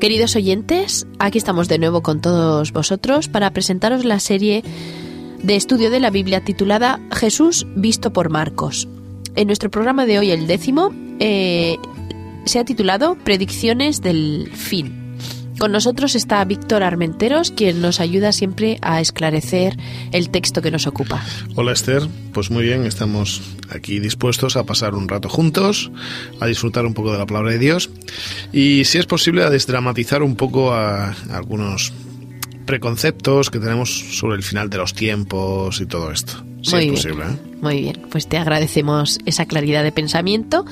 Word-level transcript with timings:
Queridos 0.00 0.36
oyentes, 0.36 1.08
aquí 1.18 1.38
estamos 1.38 1.66
de 1.66 1.78
nuevo 1.78 2.02
con 2.02 2.20
todos 2.20 2.72
vosotros 2.72 3.26
para 3.26 3.50
presentaros 3.50 4.04
la 4.04 4.20
serie 4.20 4.62
de 5.42 5.56
estudio 5.56 5.90
de 5.90 5.98
la 5.98 6.10
Biblia 6.10 6.44
titulada 6.44 7.00
Jesús 7.12 7.66
visto 7.74 8.12
por 8.12 8.30
Marcos. 8.30 8.86
En 9.34 9.48
nuestro 9.48 9.72
programa 9.72 10.06
de 10.06 10.20
hoy, 10.20 10.30
el 10.30 10.46
décimo, 10.46 10.94
eh, 11.18 11.78
se 12.44 12.60
ha 12.60 12.64
titulado 12.64 13.16
Predicciones 13.24 14.00
del 14.00 14.48
fin. 14.54 15.16
Con 15.58 15.72
nosotros 15.72 16.14
está 16.14 16.44
Víctor 16.44 16.84
Armenteros, 16.84 17.50
quien 17.50 17.80
nos 17.82 17.98
ayuda 17.98 18.30
siempre 18.30 18.78
a 18.80 19.00
esclarecer 19.00 19.76
el 20.12 20.30
texto 20.30 20.62
que 20.62 20.70
nos 20.70 20.86
ocupa. 20.86 21.24
Hola 21.56 21.72
Esther, 21.72 22.06
pues 22.32 22.52
muy 22.52 22.62
bien, 22.62 22.86
estamos 22.86 23.42
aquí 23.70 24.00
dispuestos 24.00 24.56
a 24.56 24.64
pasar 24.64 24.94
un 24.94 25.08
rato 25.08 25.28
juntos, 25.28 25.90
a 26.40 26.46
disfrutar 26.46 26.86
un 26.86 26.94
poco 26.94 27.12
de 27.12 27.18
la 27.18 27.26
palabra 27.26 27.52
de 27.52 27.58
Dios 27.58 27.90
y 28.52 28.84
si 28.84 28.98
es 28.98 29.06
posible 29.06 29.42
a 29.42 29.50
desdramatizar 29.50 30.22
un 30.22 30.36
poco 30.36 30.72
a, 30.72 31.14
algunos 31.30 31.92
preconceptos 32.66 33.50
que 33.50 33.58
tenemos 33.58 34.18
sobre 34.18 34.36
el 34.36 34.42
final 34.42 34.68
de 34.68 34.76
los 34.76 34.92
tiempos 34.92 35.80
y 35.80 35.86
todo 35.86 36.12
esto. 36.12 36.44
Si 36.62 36.74
muy 36.74 36.80
es 36.80 36.84
bien, 36.84 36.94
posible. 36.94 37.24
¿eh? 37.24 37.56
Muy 37.62 37.80
bien, 37.80 38.06
pues 38.10 38.26
te 38.28 38.36
agradecemos 38.36 39.18
esa 39.24 39.46
claridad 39.46 39.82
de 39.82 39.92
pensamiento. 39.92 40.66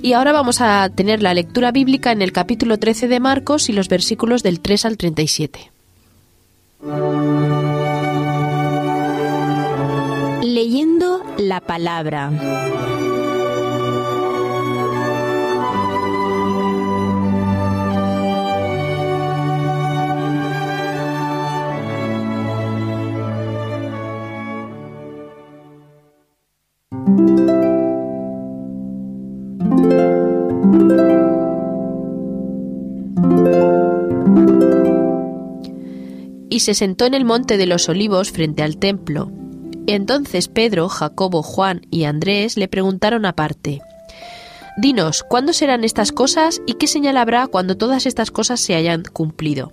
Y 0.00 0.14
ahora 0.14 0.32
vamos 0.32 0.60
a 0.60 0.88
tener 0.94 1.22
la 1.22 1.34
lectura 1.34 1.70
bíblica 1.70 2.10
en 2.10 2.22
el 2.22 2.32
capítulo 2.32 2.78
13 2.78 3.06
de 3.08 3.20
Marcos 3.20 3.68
y 3.68 3.72
los 3.72 3.88
versículos 3.88 4.42
del 4.42 4.60
3 4.60 4.86
al 4.86 4.96
37. 4.96 5.70
Leyendo 10.64 11.24
la 11.38 11.60
palabra. 11.60 12.30
Y 36.48 36.60
se 36.60 36.74
sentó 36.74 37.06
en 37.06 37.14
el 37.14 37.24
monte 37.24 37.56
de 37.56 37.66
los 37.66 37.88
olivos 37.88 38.30
frente 38.30 38.62
al 38.62 38.76
templo. 38.76 39.41
Entonces 39.86 40.48
Pedro, 40.48 40.88
Jacobo, 40.88 41.42
Juan 41.42 41.82
y 41.90 42.04
Andrés 42.04 42.56
le 42.56 42.68
preguntaron 42.68 43.24
aparte, 43.24 43.80
Dinos, 44.78 45.22
¿cuándo 45.22 45.52
serán 45.52 45.84
estas 45.84 46.12
cosas 46.12 46.62
y 46.66 46.74
qué 46.74 46.86
señal 46.86 47.16
habrá 47.18 47.46
cuando 47.46 47.76
todas 47.76 48.06
estas 48.06 48.30
cosas 48.30 48.60
se 48.60 48.74
hayan 48.74 49.02
cumplido? 49.02 49.72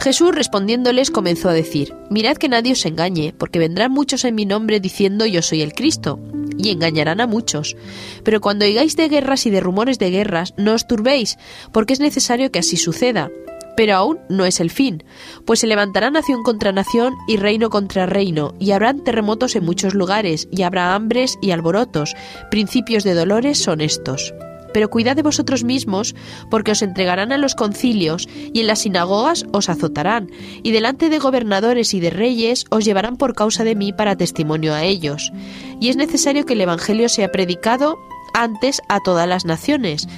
Jesús 0.00 0.34
respondiéndoles 0.34 1.10
comenzó 1.10 1.48
a 1.48 1.54
decir, 1.54 1.94
Mirad 2.10 2.36
que 2.36 2.48
nadie 2.48 2.72
os 2.72 2.86
engañe, 2.86 3.34
porque 3.36 3.58
vendrán 3.58 3.92
muchos 3.92 4.24
en 4.24 4.34
mi 4.34 4.46
nombre 4.46 4.80
diciendo 4.80 5.26
yo 5.26 5.42
soy 5.42 5.62
el 5.62 5.74
Cristo, 5.74 6.18
y 6.56 6.70
engañarán 6.70 7.20
a 7.20 7.26
muchos. 7.26 7.76
Pero 8.22 8.40
cuando 8.40 8.64
oigáis 8.64 8.96
de 8.96 9.08
guerras 9.08 9.46
y 9.46 9.50
de 9.50 9.60
rumores 9.60 9.98
de 9.98 10.10
guerras, 10.10 10.54
no 10.56 10.74
os 10.74 10.86
turbéis, 10.86 11.38
porque 11.72 11.92
es 11.92 12.00
necesario 12.00 12.50
que 12.50 12.58
así 12.58 12.76
suceda. 12.76 13.30
Pero 13.76 13.94
aún 13.94 14.18
no 14.28 14.44
es 14.46 14.60
el 14.60 14.70
fin, 14.70 15.04
pues 15.44 15.60
se 15.60 15.66
levantará 15.66 16.10
nación 16.10 16.42
contra 16.42 16.72
nación 16.72 17.14
y 17.28 17.36
reino 17.36 17.70
contra 17.70 18.06
reino, 18.06 18.54
y 18.58 18.70
habrán 18.70 19.04
terremotos 19.04 19.54
en 19.56 19.64
muchos 19.64 19.94
lugares, 19.94 20.48
y 20.50 20.62
habrá 20.62 20.94
hambres 20.94 21.38
y 21.42 21.50
alborotos. 21.50 22.14
Principios 22.50 23.04
de 23.04 23.14
dolores 23.14 23.58
son 23.58 23.80
estos. 23.80 24.34
Pero 24.72 24.90
cuidad 24.90 25.16
de 25.16 25.22
vosotros 25.22 25.64
mismos, 25.64 26.14
porque 26.50 26.72
os 26.72 26.82
entregarán 26.82 27.32
a 27.32 27.38
los 27.38 27.54
concilios, 27.54 28.28
y 28.52 28.60
en 28.60 28.66
las 28.66 28.80
sinagogas 28.80 29.46
os 29.52 29.68
azotarán, 29.68 30.30
y 30.62 30.70
delante 30.70 31.08
de 31.08 31.18
gobernadores 31.18 31.94
y 31.94 32.00
de 32.00 32.10
reyes 32.10 32.66
os 32.70 32.84
llevarán 32.84 33.16
por 33.16 33.34
causa 33.34 33.64
de 33.64 33.74
mí 33.74 33.92
para 33.92 34.16
testimonio 34.16 34.74
a 34.74 34.84
ellos. 34.84 35.32
Y 35.80 35.88
es 35.88 35.96
necesario 35.96 36.44
que 36.44 36.54
el 36.54 36.60
Evangelio 36.60 37.08
sea 37.08 37.32
predicado 37.32 37.96
antes 38.34 38.82
a 38.88 39.00
todas 39.00 39.26
las 39.26 39.46
naciones. 39.46 40.08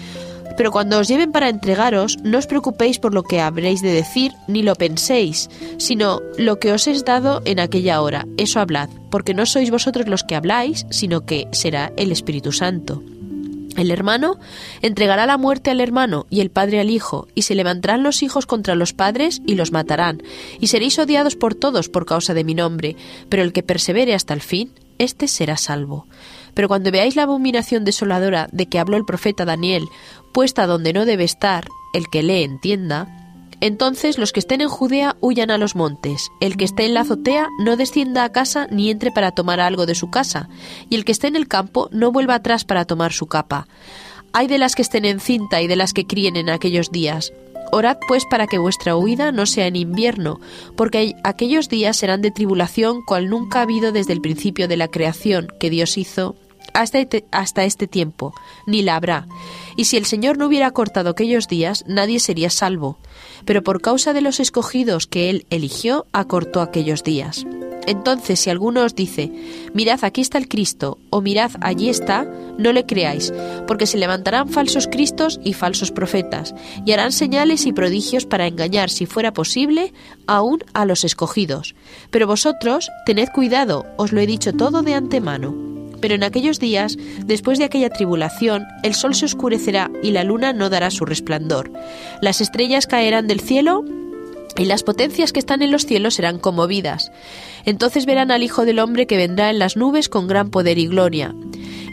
Pero 0.58 0.72
cuando 0.72 0.98
os 0.98 1.06
lleven 1.06 1.30
para 1.30 1.48
entregaros, 1.48 2.19
no 2.24 2.36
os 2.36 2.48
preocupéis 2.48 2.98
por 2.98 3.14
lo 3.14 3.22
que 3.22 3.41
habréis 3.41 3.80
de 3.80 3.92
decir, 3.92 4.32
ni 4.48 4.64
lo 4.64 4.74
penséis, 4.74 5.48
sino 5.78 6.20
lo 6.36 6.58
que 6.58 6.72
os 6.72 6.88
es 6.88 7.04
dado 7.04 7.41
en 7.44 7.60
aquella 7.60 8.02
hora, 8.02 8.26
eso 8.36 8.58
hablad, 8.58 8.91
porque 9.08 9.34
no 9.34 9.46
sois 9.46 9.70
vosotros 9.70 10.08
los 10.08 10.24
que 10.24 10.34
habláis, 10.34 10.84
sino 10.91 11.24
que 11.24 11.46
será 11.52 11.92
el 11.96 12.10
Espíritu 12.10 12.50
Santo. 12.50 13.04
El 13.76 13.92
hermano 13.92 14.41
entregará 14.82 15.26
la 15.26 15.38
muerte 15.38 15.70
al 15.70 15.80
hermano 15.80 16.26
y 16.28 16.41
el 16.41 16.50
padre 16.50 16.80
al 16.80 16.90
hijo, 16.90 17.28
y 17.36 17.42
se 17.42 17.54
levantarán 17.54 18.02
los 18.02 18.25
hijos 18.25 18.44
contra 18.44 18.75
los 18.75 18.92
padres 18.92 19.40
y 19.46 19.54
los 19.54 19.70
matarán, 19.70 20.20
y 20.58 20.66
seréis 20.66 20.98
odiados 20.98 21.36
por 21.36 21.54
todos 21.54 21.88
por 21.88 22.04
causa 22.04 22.34
de 22.34 22.42
mi 22.42 22.54
nombre, 22.56 22.96
pero 23.28 23.44
el 23.44 23.52
que 23.52 23.62
persevere 23.62 24.12
hasta 24.12 24.34
el 24.34 24.42
fin, 24.42 24.72
éste 24.98 25.28
será 25.28 25.56
salvo. 25.56 26.08
Pero 26.54 26.66
cuando 26.66 26.90
veáis 26.90 27.14
la 27.14 27.22
abominación 27.22 27.84
desoladora 27.84 28.48
de 28.50 28.66
que 28.66 28.80
habló 28.80 28.96
el 28.96 29.04
profeta 29.04 29.44
Daniel, 29.44 29.84
puesta 30.32 30.66
donde 30.66 30.92
no 30.92 31.04
debe 31.04 31.24
estar, 31.24 31.68
el 31.94 32.08
que 32.08 32.22
lee 32.22 32.42
entienda, 32.42 33.18
entonces 33.60 34.18
los 34.18 34.32
que 34.32 34.40
estén 34.40 34.60
en 34.60 34.68
Judea 34.68 35.16
huyan 35.20 35.50
a 35.50 35.58
los 35.58 35.74
montes, 35.74 36.30
el 36.40 36.56
que 36.56 36.64
esté 36.64 36.86
en 36.86 36.94
la 36.94 37.00
azotea 37.00 37.48
no 37.58 37.76
descienda 37.76 38.22
a 38.22 38.30
casa 38.30 38.68
ni 38.70 38.90
entre 38.90 39.10
para 39.10 39.32
tomar 39.32 39.58
algo 39.58 39.84
de 39.84 39.96
su 39.96 40.10
casa, 40.10 40.48
y 40.88 40.94
el 40.94 41.04
que 41.04 41.12
esté 41.12 41.26
en 41.26 41.36
el 41.36 41.48
campo 41.48 41.88
no 41.90 42.12
vuelva 42.12 42.36
atrás 42.36 42.64
para 42.64 42.84
tomar 42.84 43.12
su 43.12 43.26
capa. 43.26 43.66
Hay 44.32 44.46
de 44.46 44.58
las 44.58 44.74
que 44.76 44.82
estén 44.82 45.04
en 45.04 45.18
cinta 45.18 45.60
y 45.60 45.66
de 45.66 45.76
las 45.76 45.92
que 45.92 46.06
críen 46.06 46.36
en 46.36 46.50
aquellos 46.50 46.92
días. 46.92 47.32
Orad 47.72 47.98
pues 48.06 48.24
para 48.30 48.46
que 48.46 48.58
vuestra 48.58 48.96
huida 48.96 49.32
no 49.32 49.44
sea 49.44 49.66
en 49.66 49.76
invierno, 49.76 50.40
porque 50.76 51.16
aquellos 51.24 51.68
días 51.68 51.96
serán 51.96 52.22
de 52.22 52.30
tribulación 52.30 53.02
cual 53.04 53.28
nunca 53.28 53.58
ha 53.58 53.62
habido 53.62 53.90
desde 53.90 54.12
el 54.12 54.20
principio 54.20 54.68
de 54.68 54.76
la 54.76 54.88
creación 54.88 55.48
que 55.58 55.68
Dios 55.68 55.98
hizo 55.98 56.36
hasta 56.74 56.98
este, 56.98 57.24
hasta 57.32 57.64
este 57.64 57.86
tiempo, 57.86 58.34
ni 58.66 58.82
la 58.82 58.96
habrá. 58.96 59.26
Y 59.78 59.84
si 59.84 59.96
el 59.96 60.06
Señor 60.06 60.38
no 60.38 60.46
hubiera 60.48 60.72
cortado 60.72 61.08
aquellos 61.08 61.46
días, 61.46 61.84
nadie 61.86 62.18
sería 62.18 62.50
salvo. 62.50 62.98
Pero 63.44 63.62
por 63.62 63.80
causa 63.80 64.12
de 64.12 64.20
los 64.20 64.40
escogidos 64.40 65.06
que 65.06 65.30
Él 65.30 65.46
eligió, 65.50 66.04
acortó 66.12 66.62
aquellos 66.62 67.04
días. 67.04 67.46
Entonces, 67.86 68.40
si 68.40 68.50
alguno 68.50 68.82
os 68.82 68.96
dice, 68.96 69.30
mirad, 69.74 70.00
aquí 70.02 70.20
está 70.20 70.36
el 70.36 70.48
Cristo, 70.48 70.98
o 71.10 71.20
mirad, 71.20 71.52
allí 71.60 71.90
está, 71.90 72.24
no 72.58 72.72
le 72.72 72.86
creáis, 72.86 73.32
porque 73.68 73.86
se 73.86 73.98
levantarán 73.98 74.48
falsos 74.48 74.88
Cristos 74.88 75.38
y 75.44 75.52
falsos 75.52 75.92
profetas, 75.92 76.56
y 76.84 76.90
harán 76.90 77.12
señales 77.12 77.64
y 77.64 77.72
prodigios 77.72 78.26
para 78.26 78.48
engañar, 78.48 78.90
si 78.90 79.06
fuera 79.06 79.32
posible, 79.32 79.94
aún 80.26 80.58
a 80.74 80.86
los 80.86 81.04
escogidos. 81.04 81.76
Pero 82.10 82.26
vosotros, 82.26 82.90
tened 83.06 83.28
cuidado, 83.28 83.86
os 83.96 84.10
lo 84.10 84.20
he 84.20 84.26
dicho 84.26 84.52
todo 84.52 84.82
de 84.82 84.94
antemano. 84.94 85.77
Pero 86.00 86.14
en 86.14 86.24
aquellos 86.24 86.58
días, 86.58 86.96
después 87.24 87.58
de 87.58 87.64
aquella 87.64 87.90
tribulación, 87.90 88.64
el 88.82 88.94
sol 88.94 89.14
se 89.14 89.26
oscurecerá 89.26 89.90
y 90.02 90.12
la 90.12 90.24
luna 90.24 90.52
no 90.52 90.70
dará 90.70 90.90
su 90.90 91.04
resplandor. 91.04 91.72
Las 92.20 92.40
estrellas 92.40 92.86
caerán 92.86 93.26
del 93.26 93.40
cielo 93.40 93.84
y 94.56 94.64
las 94.64 94.82
potencias 94.82 95.32
que 95.32 95.38
están 95.38 95.62
en 95.62 95.70
los 95.70 95.86
cielos 95.86 96.14
serán 96.14 96.38
conmovidas. 96.38 97.12
Entonces 97.64 98.06
verán 98.06 98.30
al 98.30 98.42
Hijo 98.42 98.64
del 98.64 98.80
Hombre 98.80 99.06
que 99.06 99.16
vendrá 99.16 99.50
en 99.50 99.58
las 99.58 99.76
nubes 99.76 100.08
con 100.08 100.26
gran 100.26 100.50
poder 100.50 100.78
y 100.78 100.86
gloria. 100.86 101.34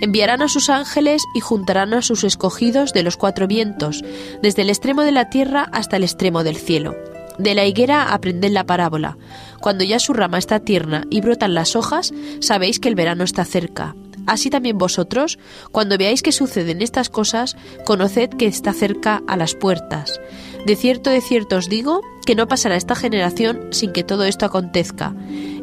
Enviarán 0.01 0.41
a 0.41 0.49
sus 0.49 0.69
ángeles 0.69 1.23
y 1.35 1.39
juntarán 1.39 1.93
a 1.93 2.01
sus 2.01 2.23
escogidos 2.23 2.91
de 2.91 3.03
los 3.03 3.17
cuatro 3.17 3.47
vientos, 3.47 4.03
desde 4.41 4.63
el 4.63 4.69
extremo 4.69 5.03
de 5.03 5.11
la 5.11 5.29
tierra 5.29 5.69
hasta 5.71 5.97
el 5.97 6.03
extremo 6.03 6.43
del 6.43 6.57
cielo. 6.57 6.95
De 7.37 7.53
la 7.53 7.65
higuera 7.65 8.13
aprended 8.13 8.51
la 8.51 8.65
parábola. 8.65 9.17
Cuando 9.65 9.83
ya 9.83 9.97
su 9.97 10.13
rama 10.13 10.37
está 10.37 10.59
tierna 10.59 11.05
y 11.09 11.21
brotan 11.21 11.55
las 11.55 11.75
hojas, 11.75 12.13
sabéis 12.39 12.79
que 12.79 12.87
el 12.87 12.93
verano 12.93 13.23
está 13.23 13.45
cerca. 13.45 13.95
Así 14.27 14.51
también 14.51 14.77
vosotros, 14.77 15.39
cuando 15.71 15.97
veáis 15.97 16.21
que 16.21 16.31
suceden 16.31 16.83
estas 16.83 17.09
cosas, 17.09 17.57
conoced 17.83 18.29
que 18.29 18.45
está 18.45 18.73
cerca 18.73 19.23
a 19.27 19.35
las 19.37 19.55
puertas. 19.55 20.21
De 20.67 20.75
cierto, 20.75 21.09
de 21.09 21.19
cierto 21.19 21.55
os 21.55 21.67
digo, 21.67 22.01
que 22.27 22.35
no 22.35 22.47
pasará 22.47 22.75
esta 22.75 22.93
generación 22.93 23.69
sin 23.71 23.91
que 23.91 24.03
todo 24.03 24.25
esto 24.25 24.45
acontezca. 24.45 25.15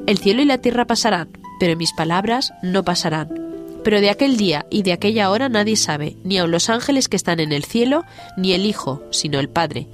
El 0.08 0.18
cielo 0.18 0.42
y 0.42 0.46
la 0.46 0.58
tierra 0.58 0.84
pasarán, 0.84 1.28
pero 1.60 1.76
mis 1.76 1.92
palabras 1.92 2.52
no 2.60 2.82
pasarán. 2.82 3.28
Pero 3.84 4.00
de 4.00 4.10
aquel 4.10 4.36
día 4.36 4.66
y 4.68 4.82
de 4.82 4.94
aquella 4.94 5.30
hora 5.30 5.48
nadie 5.48 5.76
sabe, 5.76 6.16
ni 6.24 6.38
aun 6.38 6.50
los 6.50 6.70
ángeles 6.70 7.08
que 7.08 7.16
están 7.16 7.38
en 7.38 7.52
el 7.52 7.62
cielo, 7.62 8.02
ni 8.36 8.52
el 8.52 8.66
Hijo, 8.66 9.04
sino 9.12 9.38
el 9.38 9.48
Padre. 9.48 9.86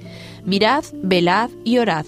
Mirad, 0.45 0.83
velad 1.03 1.51
y 1.63 1.77
orad, 1.77 2.07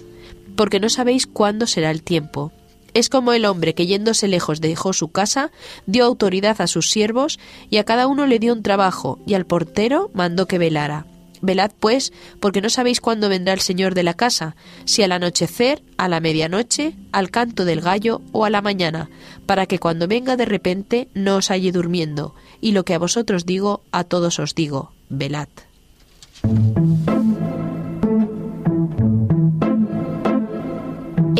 porque 0.56 0.80
no 0.80 0.88
sabéis 0.88 1.26
cuándo 1.26 1.66
será 1.66 1.90
el 1.90 2.02
tiempo. 2.02 2.52
Es 2.94 3.08
como 3.08 3.32
el 3.32 3.46
hombre 3.46 3.74
que 3.74 3.86
yéndose 3.86 4.28
lejos 4.28 4.60
dejó 4.60 4.92
su 4.92 5.08
casa, 5.08 5.50
dio 5.86 6.04
autoridad 6.04 6.60
a 6.60 6.66
sus 6.66 6.90
siervos, 6.90 7.38
y 7.70 7.78
a 7.78 7.84
cada 7.84 8.06
uno 8.06 8.26
le 8.26 8.38
dio 8.38 8.52
un 8.52 8.62
trabajo, 8.62 9.18
y 9.26 9.34
al 9.34 9.46
portero 9.46 10.10
mandó 10.12 10.46
que 10.46 10.58
velara. 10.58 11.06
Velad 11.40 11.72
pues, 11.80 12.12
porque 12.38 12.60
no 12.60 12.70
sabéis 12.70 13.00
cuándo 13.00 13.28
vendrá 13.28 13.52
el 13.52 13.60
Señor 13.60 13.94
de 13.94 14.04
la 14.04 14.14
casa, 14.14 14.54
si 14.84 15.02
al 15.02 15.10
anochecer, 15.10 15.82
a 15.96 16.08
la 16.08 16.20
medianoche, 16.20 16.94
al 17.10 17.30
canto 17.30 17.64
del 17.64 17.80
gallo 17.80 18.22
o 18.30 18.44
a 18.44 18.50
la 18.50 18.62
mañana, 18.62 19.10
para 19.44 19.66
que 19.66 19.80
cuando 19.80 20.06
venga 20.06 20.36
de 20.36 20.44
repente 20.44 21.08
no 21.14 21.36
os 21.36 21.50
halle 21.50 21.72
durmiendo, 21.72 22.34
y 22.60 22.72
lo 22.72 22.84
que 22.84 22.94
a 22.94 22.98
vosotros 22.98 23.44
digo, 23.44 23.82
a 23.90 24.04
todos 24.04 24.38
os 24.38 24.54
digo, 24.54 24.92
velad. 25.08 25.48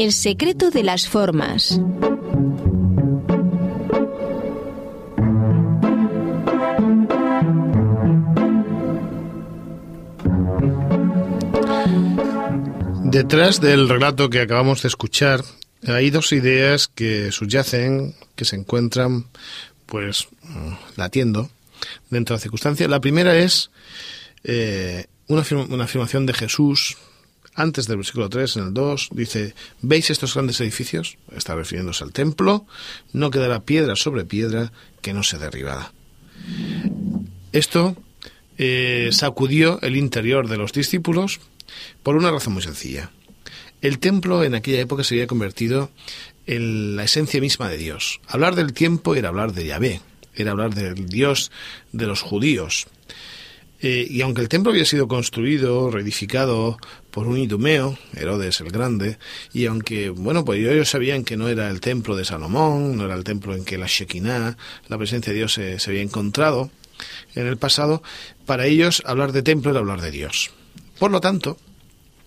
El 0.03 0.13
secreto 0.13 0.73
de 0.73 0.83
las 0.83 1.09
formas. 1.09 1.81
Detrás 13.05 13.61
del 13.61 13.89
relato 13.89 14.29
que 14.29 14.41
acabamos 14.41 14.83
de 14.83 14.89
escuchar 14.89 15.45
hay 15.87 16.11
dos 16.11 16.33
ideas 16.33 16.89
que 16.89 17.31
subyacen, 17.31 18.17
que 18.35 18.45
se 18.45 18.57
encuentran 18.57 19.27
pues 19.87 20.27
mm, 20.43 20.73
latiendo 20.97 21.49
dentro 22.11 22.35
de 22.35 22.39
la 22.39 22.43
circunstancia. 22.43 22.89
La 22.89 23.01
primera 23.01 23.39
es 23.39 23.71
eh, 24.43 25.07
una 25.29 25.43
afirmación 25.85 26.27
de 26.27 26.35
Jesús 26.35 26.97
antes 27.55 27.87
del 27.87 27.99
versículo 27.99 28.29
3, 28.29 28.57
en 28.57 28.67
el 28.69 28.75
2, 28.75 29.09
dice, 29.13 29.55
¿veis 29.81 30.11
estos 30.11 30.35
grandes 30.35 30.61
edificios? 30.61 31.19
Está 31.37 31.55
refiriéndose 31.55 32.05
al 32.05 32.13
templo, 32.13 32.67
no 33.13 33.31
quedará 33.31 33.61
piedra 33.61 33.97
sobre 33.97 34.25
piedra 34.25 34.73
que 35.01 35.13
no 35.13 35.23
sea 35.23 35.39
derribada. 35.39 35.93
Esto 37.53 37.97
eh, 38.59 39.11
sacudió 39.13 39.81
el 39.83 39.97
interior 39.97 40.49
de 40.49 40.57
los 40.57 40.73
discípulos 40.73 41.41
por 42.03 42.17
una 42.17 42.31
razón 42.31 42.55
muy 42.55 42.63
sencilla. 42.63 43.11
El 43.83 43.99
templo 43.99 44.45
en 44.45 44.55
aquella 44.55 44.81
época 44.81 45.05
se 45.05 45.15
había 45.15 45.27
convertido 45.27 45.91
en 46.47 46.97
la 46.97 47.05
esencia 47.05 47.41
misma 47.41 47.69
de 47.69 47.79
Dios. 47.79 48.21
Hablar 48.27 48.55
del 48.55 48.73
tiempo 48.73 49.15
era 49.15 49.29
hablar 49.29 49.53
de 49.53 49.67
Yahvé, 49.67 50.01
era 50.35 50.53
hablar 50.53 50.75
del 50.75 51.07
Dios 51.07 51.51
de 51.93 52.07
los 52.07 52.23
judíos. 52.23 52.87
Eh, 53.85 54.07
y 54.09 54.21
aunque 54.23 54.41
el 54.41 54.49
templo 54.49 54.71
había 54.71 54.85
sido 54.85 55.09
construido, 55.09 55.91
reedificado 55.91 56.79
por 57.11 57.27
un 57.27 57.37
idumeo, 57.37 57.99
Herodes 58.15 58.61
el 58.61 58.71
Grande, 58.71 59.19
y 59.53 59.67
aunque, 59.67 60.09
bueno, 60.11 60.45
pues 60.45 60.61
ellos 60.61 60.89
sabían 60.89 61.25
que 61.25 61.37
no 61.37 61.49
era 61.49 61.69
el 61.69 61.81
templo 61.81 62.15
de 62.15 62.25
Salomón, 62.25 62.97
no 62.97 63.07
era 63.07 63.17
el 63.17 63.25
templo 63.25 63.57
en 63.57 63.65
que 63.65 63.79
la 63.79 63.87
Shekinah, 63.89 64.57
la 64.89 64.99
presencia 64.99 65.33
de 65.33 65.39
Dios, 65.41 65.55
se, 65.55 65.79
había 65.85 66.01
encontrado 66.01 66.71
en 67.35 67.49
el 67.49 67.57
pasado, 67.57 68.05
para 68.47 68.67
ellos 68.67 69.03
hablar 69.05 69.33
de 69.33 69.43
templo 69.43 69.73
era 69.73 69.81
hablar 69.81 70.01
de 70.01 70.13
Dios. 70.13 70.53
Por 70.99 71.11
lo 71.11 71.21
tanto, 71.21 71.59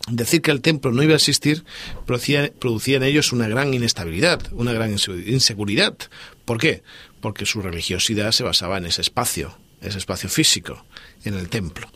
Decir 0.07 0.43
que 0.43 0.51
el 0.51 0.61
templo 0.61 0.91
no 0.91 1.01
iba 1.01 1.13
a 1.13 1.15
existir 1.15 1.63
producía, 2.05 2.51
producía, 2.59 2.97
en 2.97 3.03
ellos 3.03 3.31
una 3.31 3.47
gran 3.47 3.73
inestabilidad, 3.73 4.39
una 4.51 4.71
gran 4.71 4.91
inseguridad. 4.91 5.97
¿Por 6.45 6.59
qué? 6.59 6.83
Porque 7.21 7.47
su 7.47 7.63
religiosidad 7.63 8.31
se 8.31 8.43
basaba 8.43 8.77
en 8.77 8.85
ese 8.85 9.01
espacio, 9.01 9.57
ese 9.81 9.97
espacio 9.97 10.29
físico, 10.29 10.85
en 11.25 11.35
el 11.35 11.49
templo. 11.49 11.89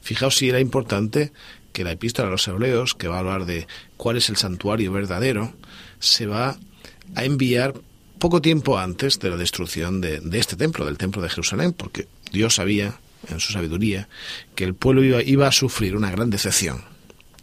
Fijaos 0.00 0.36
si 0.36 0.48
era 0.48 0.60
importante 0.60 1.32
que 1.72 1.84
la 1.84 1.92
epístola 1.92 2.28
a 2.28 2.30
los 2.30 2.46
hebreos, 2.46 2.94
que 2.94 3.08
va 3.08 3.16
a 3.16 3.20
hablar 3.20 3.46
de 3.46 3.66
cuál 3.96 4.16
es 4.16 4.28
el 4.28 4.36
santuario 4.36 4.92
verdadero, 4.92 5.52
se 5.98 6.26
va 6.26 6.56
a 7.14 7.24
enviar 7.24 7.74
poco 8.18 8.40
tiempo 8.40 8.78
antes 8.78 9.18
de 9.18 9.30
la 9.30 9.36
destrucción 9.36 10.00
de, 10.00 10.20
este 10.32 10.56
templo, 10.56 10.86
del 10.86 10.98
templo 10.98 11.20
de 11.20 11.28
Jerusalén, 11.28 11.72
porque 11.72 12.06
Dios 12.32 12.54
sabía, 12.54 12.98
en 13.28 13.40
su 13.40 13.52
sabiduría, 13.52 14.08
que 14.54 14.64
el 14.64 14.74
pueblo 14.74 15.02
iba, 15.02 15.22
iba 15.22 15.48
a 15.48 15.52
sufrir 15.52 15.96
una 15.96 16.10
gran 16.10 16.30
decepción 16.30 16.93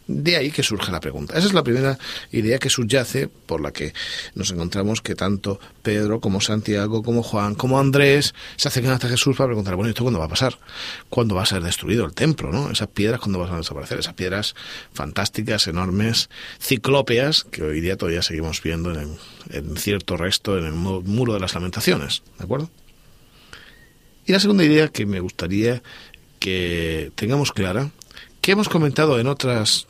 de 0.06 0.36
ahí 0.36 0.50
que 0.50 0.62
surge 0.62 0.90
la 0.90 1.00
pregunta. 1.00 1.36
Esa 1.36 1.46
es 1.46 1.52
la 1.52 1.62
primera 1.62 1.98
idea 2.32 2.58
que 2.58 2.70
subyace 2.70 3.28
por 3.28 3.60
la 3.60 3.72
que 3.72 3.92
nos 4.34 4.50
encontramos 4.50 5.00
que 5.00 5.14
tanto 5.14 5.60
Pedro 5.82 6.20
como 6.20 6.40
Santiago, 6.40 7.02
como 7.02 7.22
Juan, 7.22 7.54
como 7.54 7.78
Andrés 7.78 8.34
se 8.56 8.68
acercan 8.68 8.92
hasta 8.92 9.08
Jesús 9.08 9.36
para 9.36 9.48
preguntar, 9.48 9.76
bueno, 9.76 9.90
¿esto 9.90 10.02
cuándo 10.02 10.18
va 10.18 10.26
a 10.26 10.28
pasar? 10.28 10.58
¿Cuándo 11.08 11.34
va 11.34 11.42
a 11.42 11.46
ser 11.46 11.62
destruido 11.62 12.04
el 12.04 12.14
templo? 12.14 12.52
¿no? 12.52 12.70
Esas 12.70 12.88
piedras, 12.88 13.20
¿cuándo 13.20 13.38
van 13.38 13.52
a 13.52 13.56
desaparecer? 13.58 13.98
Esas 13.98 14.14
piedras 14.14 14.54
fantásticas, 14.92 15.66
enormes, 15.66 16.30
ciclópeas, 16.58 17.44
que 17.44 17.62
hoy 17.62 17.80
día 17.80 17.96
todavía 17.96 18.22
seguimos 18.22 18.62
viendo 18.62 18.92
en, 18.98 19.16
en 19.50 19.76
cierto 19.76 20.16
resto 20.16 20.58
en 20.58 20.66
el 20.66 20.72
muro 20.72 21.34
de 21.34 21.40
las 21.40 21.54
lamentaciones. 21.54 22.22
¿De 22.38 22.44
acuerdo? 22.44 22.70
Y 24.26 24.32
la 24.32 24.40
segunda 24.40 24.64
idea 24.64 24.88
que 24.88 25.04
me 25.04 25.20
gustaría 25.20 25.82
que 26.38 27.12
tengamos 27.14 27.52
clara 27.52 27.90
que 28.42 28.52
hemos 28.52 28.68
comentado 28.68 29.18
en 29.20 29.28
otras 29.28 29.86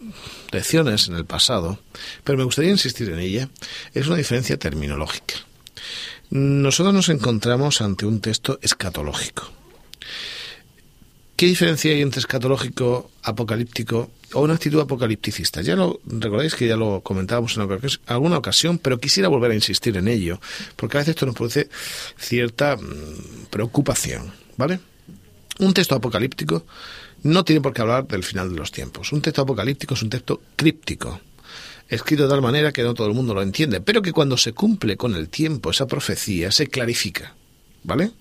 lecciones 0.52 1.08
en 1.08 1.16
el 1.16 1.25
pasado, 1.25 1.78
pero 2.22 2.37
me 2.38 2.44
gustaría 2.44 2.70
insistir 2.70 3.08
en 3.08 3.19
ella, 3.19 3.49
es 3.94 4.06
una 4.06 4.16
diferencia 4.16 4.58
terminológica. 4.58 5.37
Nosotros 6.31 6.94
nos 6.94 7.08
encontramos 7.08 7.81
ante 7.81 8.06
un 8.06 8.20
texto 8.20 8.58
escatológico. 8.62 9.50
¿Qué 11.34 11.46
diferencia 11.46 11.93
hay 11.93 12.02
entre 12.02 12.20
escatológico, 12.20 13.10
apocalíptico 13.22 14.10
o 14.34 14.43
una 14.43 14.55
actitud 14.55 14.81
apocalipticista? 14.81 15.62
Ya 15.62 15.75
lo 15.75 16.00
recordáis 16.05 16.55
que 16.55 16.69
ya 16.69 16.76
lo 16.76 17.00
comentábamos 17.00 17.56
en 17.56 17.66
alguna 18.06 18.38
ocasión, 18.38 18.78
pero 18.78 19.00
quisiera 19.00 19.28
volver 19.28 19.50
a 19.50 19.55
insistir 19.55 19.96
en 19.96 20.08
ello, 20.08 20.40
porque 20.76 20.98
a 20.98 21.00
veces 21.00 21.16
esto 21.16 21.25
nos 21.25 21.34
produce 21.34 21.70
cierta 22.19 22.76
mm, 22.76 23.46
preocupación, 23.50 24.31
¿vale? 24.58 24.78
Un 25.58 25.72
texto 25.72 25.94
apocalíptico 25.94 26.66
no 27.22 27.44
tiene 27.44 27.60
por 27.60 27.72
qué 27.72 27.82
hablar 27.82 28.06
del 28.06 28.24
final 28.24 28.50
de 28.50 28.56
los 28.56 28.72
tiempos. 28.72 29.12
Un 29.12 29.22
texto 29.22 29.42
apocalíptico 29.42 29.94
es 29.94 30.02
un 30.02 30.10
texto 30.10 30.42
críptico, 30.56 31.20
escrito 31.88 32.24
de 32.24 32.28
tal 32.28 32.42
manera 32.42 32.72
que 32.72 32.82
no 32.82 32.94
todo 32.94 33.06
el 33.06 33.14
mundo 33.14 33.34
lo 33.34 33.42
entiende, 33.42 33.80
pero 33.80 34.02
que 34.02 34.12
cuando 34.12 34.36
se 34.36 34.52
cumple 34.52 34.96
con 34.96 35.14
el 35.14 35.28
tiempo 35.28 35.70
esa 35.70 35.86
profecía 35.86 36.50
se 36.50 36.66
clarifica. 36.66 37.34
¿Vale? 37.84 38.12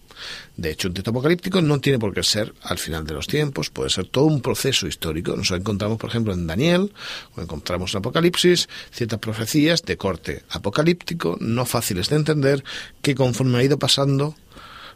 De 0.55 0.71
hecho, 0.71 0.87
un 0.87 0.93
texto 0.93 1.11
apocalíptico 1.11 1.61
no 1.61 1.79
tiene 1.79 1.99
por 1.99 2.13
qué 2.13 2.23
ser 2.23 2.53
al 2.63 2.77
final 2.77 3.05
de 3.05 3.13
los 3.13 3.27
tiempos, 3.27 3.69
puede 3.69 3.89
ser 3.89 4.07
todo 4.07 4.25
un 4.25 4.41
proceso 4.41 4.87
histórico. 4.87 5.35
Nos 5.35 5.51
encontramos, 5.51 5.97
por 5.97 6.09
ejemplo, 6.09 6.33
en 6.33 6.47
Daniel, 6.47 6.91
o 7.35 7.41
encontramos 7.41 7.93
en 7.93 7.99
Apocalipsis, 7.99 8.69
ciertas 8.91 9.19
profecías 9.19 9.83
de 9.83 9.97
corte 9.97 10.43
apocalíptico, 10.49 11.37
no 11.39 11.65
fáciles 11.65 12.09
de 12.09 12.17
entender, 12.17 12.63
que 13.01 13.15
conforme 13.15 13.57
ha 13.57 13.63
ido 13.63 13.79
pasando 13.79 14.35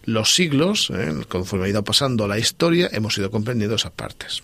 los 0.05 0.33
siglos, 0.33 0.91
¿eh? 0.91 1.13
conforme 1.27 1.65
ha 1.65 1.69
ido 1.69 1.83
pasando 1.83 2.27
la 2.27 2.38
historia, 2.38 2.89
hemos 2.91 3.17
ido 3.17 3.31
comprendiendo 3.31 3.75
esas 3.75 3.91
partes. 3.91 4.43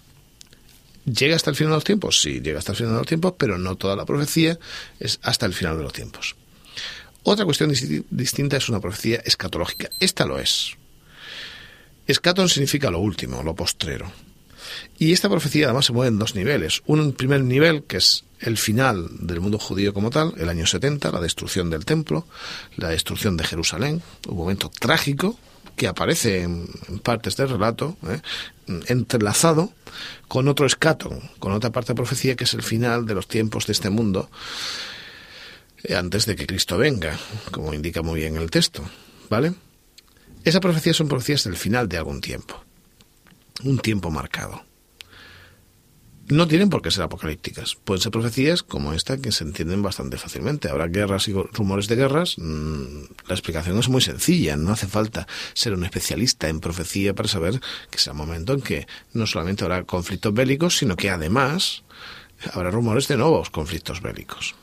¿Llega 1.06 1.36
hasta 1.36 1.50
el 1.50 1.56
final 1.56 1.72
de 1.72 1.77
los 1.77 1.84
tiempos? 1.84 2.22
Sí, 2.22 2.41
llega 2.41 2.60
hasta 2.60 2.74
el 2.74 2.77
final 2.77 2.94
de 2.94 3.00
los 3.00 3.08
tiempos, 3.08 3.34
pero 3.38 3.58
no 3.58 3.75
toda 3.75 3.96
la 3.96 4.06
profecía 4.06 4.60
es 5.00 5.20
hasta 5.24 5.46
el 5.46 5.53
final 5.53 5.77
de 5.77 5.84
los 5.84 5.94
tiempos. 5.94 6.36
Otra 7.24 7.46
cuestión 7.46 7.72
distinta 8.10 8.58
es 8.58 8.70
una 8.70 8.80
profecía 8.80 9.18
escatológica. 9.25 9.89
Esta 10.00 10.25
lo 10.25 10.39
es. 10.39 10.75
Escaton 12.08 12.50
significa 12.50 12.89
lo 12.89 13.00
último, 13.00 13.44
lo 13.44 13.56
postrero. 13.56 14.12
Y 14.98 15.12
esta 15.12 15.30
profecía 15.30 15.65
además 15.65 15.86
se 15.86 15.94
mueve 15.94 16.10
en 16.10 16.20
dos 16.20 16.36
niveles. 16.36 16.82
Un 16.86 17.13
primer 17.13 17.44
nivel, 17.44 17.84
que 17.84 17.98
es 17.98 18.25
el 18.39 18.58
final 18.58 19.08
del 19.20 19.39
mundo 19.39 19.60
judío 19.60 19.94
como 19.94 20.10
tal, 20.10 20.34
el 20.38 20.50
año 20.50 20.65
70, 20.65 21.12
la 21.12 21.22
destrucción 21.22 21.70
del 21.70 21.86
templo, 21.86 22.25
la 22.75 22.89
destrucción 22.89 23.38
de 23.38 23.44
Jerusalén, 23.44 24.01
un 24.27 24.38
momento 24.38 24.70
trágico, 24.70 25.38
que 25.75 25.88
aparece 25.88 26.44
en, 26.44 26.68
partes 27.04 27.36
del 27.38 27.50
relato, 27.50 27.98
¿eh? 28.08 28.22
entrelazado 28.88 29.74
con 30.28 30.48
otro 30.48 30.66
escato, 30.66 31.12
con 31.40 31.51
otra 31.51 31.72
parte 31.72 31.94
de 31.94 31.98
profecía 31.98 32.36
que 32.36 32.46
es 32.46 32.54
el 32.54 32.63
final 32.63 33.06
de 33.06 33.16
los 33.16 33.28
tiempos 33.28 33.68
de 33.68 33.74
este 33.74 33.90
mundo, 33.90 34.30
eh, 35.84 35.96
antes 35.96 36.25
de 36.25 36.36
que 36.36 36.48
Cristo 36.48 36.78
venga, 36.78 37.18
como 37.51 37.74
indica 37.74 38.01
muy 38.01 38.20
bien 38.20 38.36
el 38.38 38.51
texto, 38.51 38.84
¿vale? 39.30 39.54
Esas 40.44 40.62
profecías 40.62 40.96
son 40.96 41.08
profecías 41.08 41.44
del 41.44 41.58
final 41.58 41.88
de 41.88 41.98
algún 41.98 42.22
tiempo, 42.22 42.63
un 43.63 43.80
tiempo 43.80 44.10
marcado 44.10 44.71
no 46.32 46.48
tienen 46.48 46.70
por 46.70 46.82
qué 46.82 46.92
ser 46.92 47.04
apocalípticas. 47.04 47.76
Pueden 47.76 48.02
ser 48.02 48.12
profecías 48.12 48.64
como 48.64 48.94
esta 48.94 49.18
que 49.18 49.32
se 49.32 49.44
entienden 49.44 49.82
bastante 49.82 50.18
fácilmente. 50.18 50.70
Habrá 50.70 50.88
guerras 50.88 51.28
y 51.28 51.34
rumores 51.34 51.88
de 51.88 51.96
guerras. 51.96 52.36
Mm, 52.38 53.04
la 53.28 53.36
explicación 53.36 53.78
es 53.78 53.90
muy 53.90 54.02
sencilla. 54.02 54.56
No 54.56 54.72
hace 54.72 54.88
falta 54.88 55.28
ser 55.54 55.74
un 55.74 55.84
especialista 55.84 56.48
en 56.48 56.60
profecía 56.60 57.14
para 57.14 57.28
saber 57.28 57.60
que 57.90 57.98
será 57.98 58.14
un 58.14 58.20
momento 58.20 58.54
en 58.54 58.62
que 58.62 58.88
no 59.14 59.28
solamente 59.28 59.64
habrá 59.64 59.84
conflictos 59.84 60.34
bélicos, 60.34 60.78
sino 60.78 60.96
que 60.96 61.10
además 61.10 61.84
habrá 62.54 62.72
rumores 62.72 63.08
de 63.08 63.18
nuevos 63.18 63.50
conflictos 63.50 64.02
bélicos. 64.02 64.56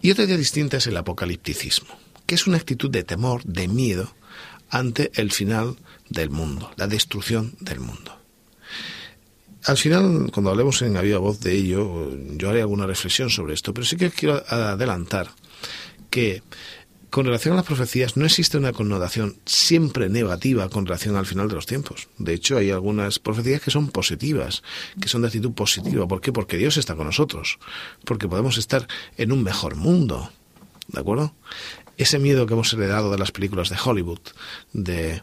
Y 0.00 0.12
otra 0.12 0.24
idea 0.24 0.36
distinta 0.36 0.76
es 0.76 0.86
el 0.86 0.96
apocalipticismo, 0.96 1.98
que 2.24 2.36
es 2.36 2.46
una 2.46 2.56
actitud 2.56 2.88
de 2.88 3.02
temor, 3.02 3.42
de 3.42 3.66
miedo 3.66 4.14
ante 4.70 5.10
el 5.14 5.32
final 5.32 5.76
del 6.08 6.30
mundo, 6.30 6.70
la 6.76 6.86
destrucción 6.86 7.54
del 7.60 7.80
mundo 7.80 8.18
al 9.64 9.76
final, 9.76 10.30
cuando 10.32 10.50
hablemos 10.50 10.82
en 10.82 10.94
la 10.94 11.02
viva 11.02 11.18
voz 11.18 11.40
de 11.40 11.52
ello, 11.52 12.10
yo 12.36 12.50
haré 12.50 12.60
alguna 12.60 12.86
reflexión 12.86 13.30
sobre 13.30 13.54
esto, 13.54 13.74
pero 13.74 13.86
sí 13.86 13.96
que 13.96 14.10
quiero 14.10 14.42
adelantar 14.48 15.30
que 16.10 16.42
con 17.10 17.24
relación 17.24 17.54
a 17.54 17.56
las 17.56 17.64
profecías 17.64 18.16
no 18.16 18.26
existe 18.26 18.58
una 18.58 18.72
connotación 18.72 19.36
siempre 19.46 20.08
negativa 20.08 20.68
con 20.68 20.84
relación 20.84 21.16
al 21.16 21.26
final 21.26 21.48
de 21.48 21.54
los 21.54 21.66
tiempos. 21.66 22.08
De 22.18 22.34
hecho, 22.34 22.58
hay 22.58 22.70
algunas 22.70 23.18
profecías 23.18 23.62
que 23.62 23.70
son 23.70 23.88
positivas, 23.88 24.62
que 25.00 25.08
son 25.08 25.22
de 25.22 25.28
actitud 25.28 25.52
positiva. 25.52 26.06
¿Por 26.06 26.20
qué? 26.20 26.32
Porque 26.32 26.58
Dios 26.58 26.76
está 26.76 26.96
con 26.96 27.06
nosotros, 27.06 27.58
porque 28.04 28.28
podemos 28.28 28.58
estar 28.58 28.86
en 29.16 29.32
un 29.32 29.42
mejor 29.42 29.76
mundo. 29.76 30.30
¿De 30.88 31.00
acuerdo? 31.00 31.34
Ese 31.96 32.18
miedo 32.18 32.46
que 32.46 32.54
hemos 32.54 32.72
heredado 32.72 33.10
de 33.10 33.18
las 33.18 33.32
películas 33.32 33.70
de 33.70 33.76
Hollywood, 33.82 34.20
de 34.72 35.22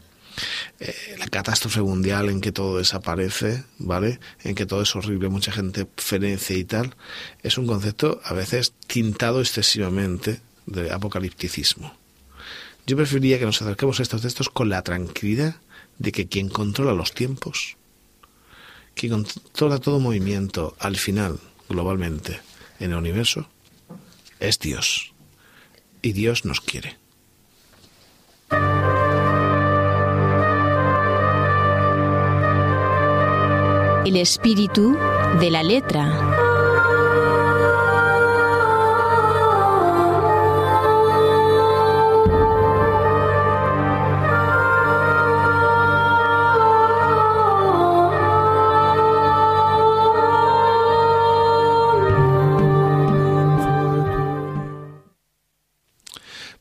eh, 0.80 1.16
la 1.18 1.26
catástrofe 1.26 1.80
mundial 1.80 2.28
en 2.28 2.40
que 2.40 2.52
todo 2.52 2.78
desaparece, 2.78 3.64
¿vale? 3.78 4.20
En 4.42 4.54
que 4.54 4.66
todo 4.66 4.82
es 4.82 4.94
horrible, 4.96 5.28
mucha 5.28 5.52
gente 5.52 5.86
fenece 5.96 6.56
y 6.58 6.64
tal, 6.64 6.96
es 7.42 7.58
un 7.58 7.66
concepto 7.66 8.20
a 8.24 8.32
veces 8.34 8.74
tintado 8.86 9.40
excesivamente 9.40 10.40
de 10.66 10.92
apocalipticismo. 10.92 11.96
Yo 12.86 12.96
preferiría 12.96 13.38
que 13.38 13.46
nos 13.46 13.60
acerquemos 13.62 13.98
a 13.98 14.02
estos 14.02 14.22
textos 14.22 14.48
con 14.48 14.68
la 14.68 14.82
tranquilidad 14.82 15.56
de 15.98 16.12
que 16.12 16.28
quien 16.28 16.48
controla 16.48 16.92
los 16.92 17.12
tiempos, 17.12 17.76
quien 18.94 19.12
controla 19.12 19.78
todo 19.78 19.98
movimiento 19.98 20.76
al 20.78 20.96
final, 20.96 21.40
globalmente, 21.68 22.40
en 22.78 22.92
el 22.92 22.98
universo, 22.98 23.48
es 24.40 24.58
Dios. 24.58 25.12
Y 26.02 26.12
Dios 26.12 26.44
nos 26.44 26.60
quiere. 26.60 26.96
El 34.06 34.14
espíritu 34.18 34.96
de 35.40 35.50
la 35.50 35.64
letra. 35.64 36.04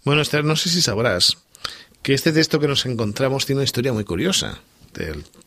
Bueno, 0.04 0.24
Esther, 0.24 0.44
no 0.44 0.56
sé 0.56 0.70
si 0.70 0.82
sabrás 0.82 1.38
que 2.02 2.16
este 2.16 2.32
texto 2.32 2.60
que 2.60 2.68
nos 2.68 2.88
encontramos 2.88 3.46
tiene 3.46 3.60
una 3.60 3.66
historia 3.66 3.94
muy 3.94 4.04
curiosa. 4.04 4.60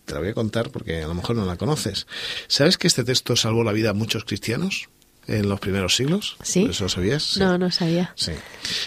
Te, 0.09 0.15
la 0.15 0.21
voy 0.21 0.31
a 0.31 0.35
contar 0.35 0.71
porque 0.71 1.03
a 1.03 1.07
lo 1.07 1.15
mejor 1.15 1.37
no 1.37 1.45
la 1.45 1.57
conoces. 1.57 2.07
¿Sabes 2.49 2.79
que 2.79 2.87
este 2.87 3.05
texto 3.05 3.37
salvó 3.37 3.62
la 3.62 3.73
vida 3.73 3.91
a 3.91 3.95
muchos 3.95 4.25
cristianos? 4.25 4.88
en 5.27 5.47
los 5.47 5.61
primeros 5.61 5.95
siglos. 5.95 6.38
¿Sí? 6.43 6.67
¿Eso 6.71 6.85
lo 6.85 6.88
sabías? 6.88 7.37
No, 7.37 7.59
no 7.59 7.71
sabía. 7.71 8.15
Sí. 8.17 8.33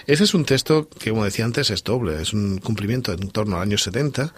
Ese 0.07 0.23
es 0.23 0.33
un 0.33 0.43
texto 0.43 0.89
que, 0.89 1.11
como 1.11 1.23
decía 1.23 1.45
antes, 1.45 1.69
es 1.69 1.83
doble. 1.83 2.19
Es 2.19 2.33
un 2.33 2.57
cumplimiento 2.57 3.13
en 3.13 3.29
torno 3.29 3.57
al 3.57 3.61
año 3.61 3.77
70 3.77 4.33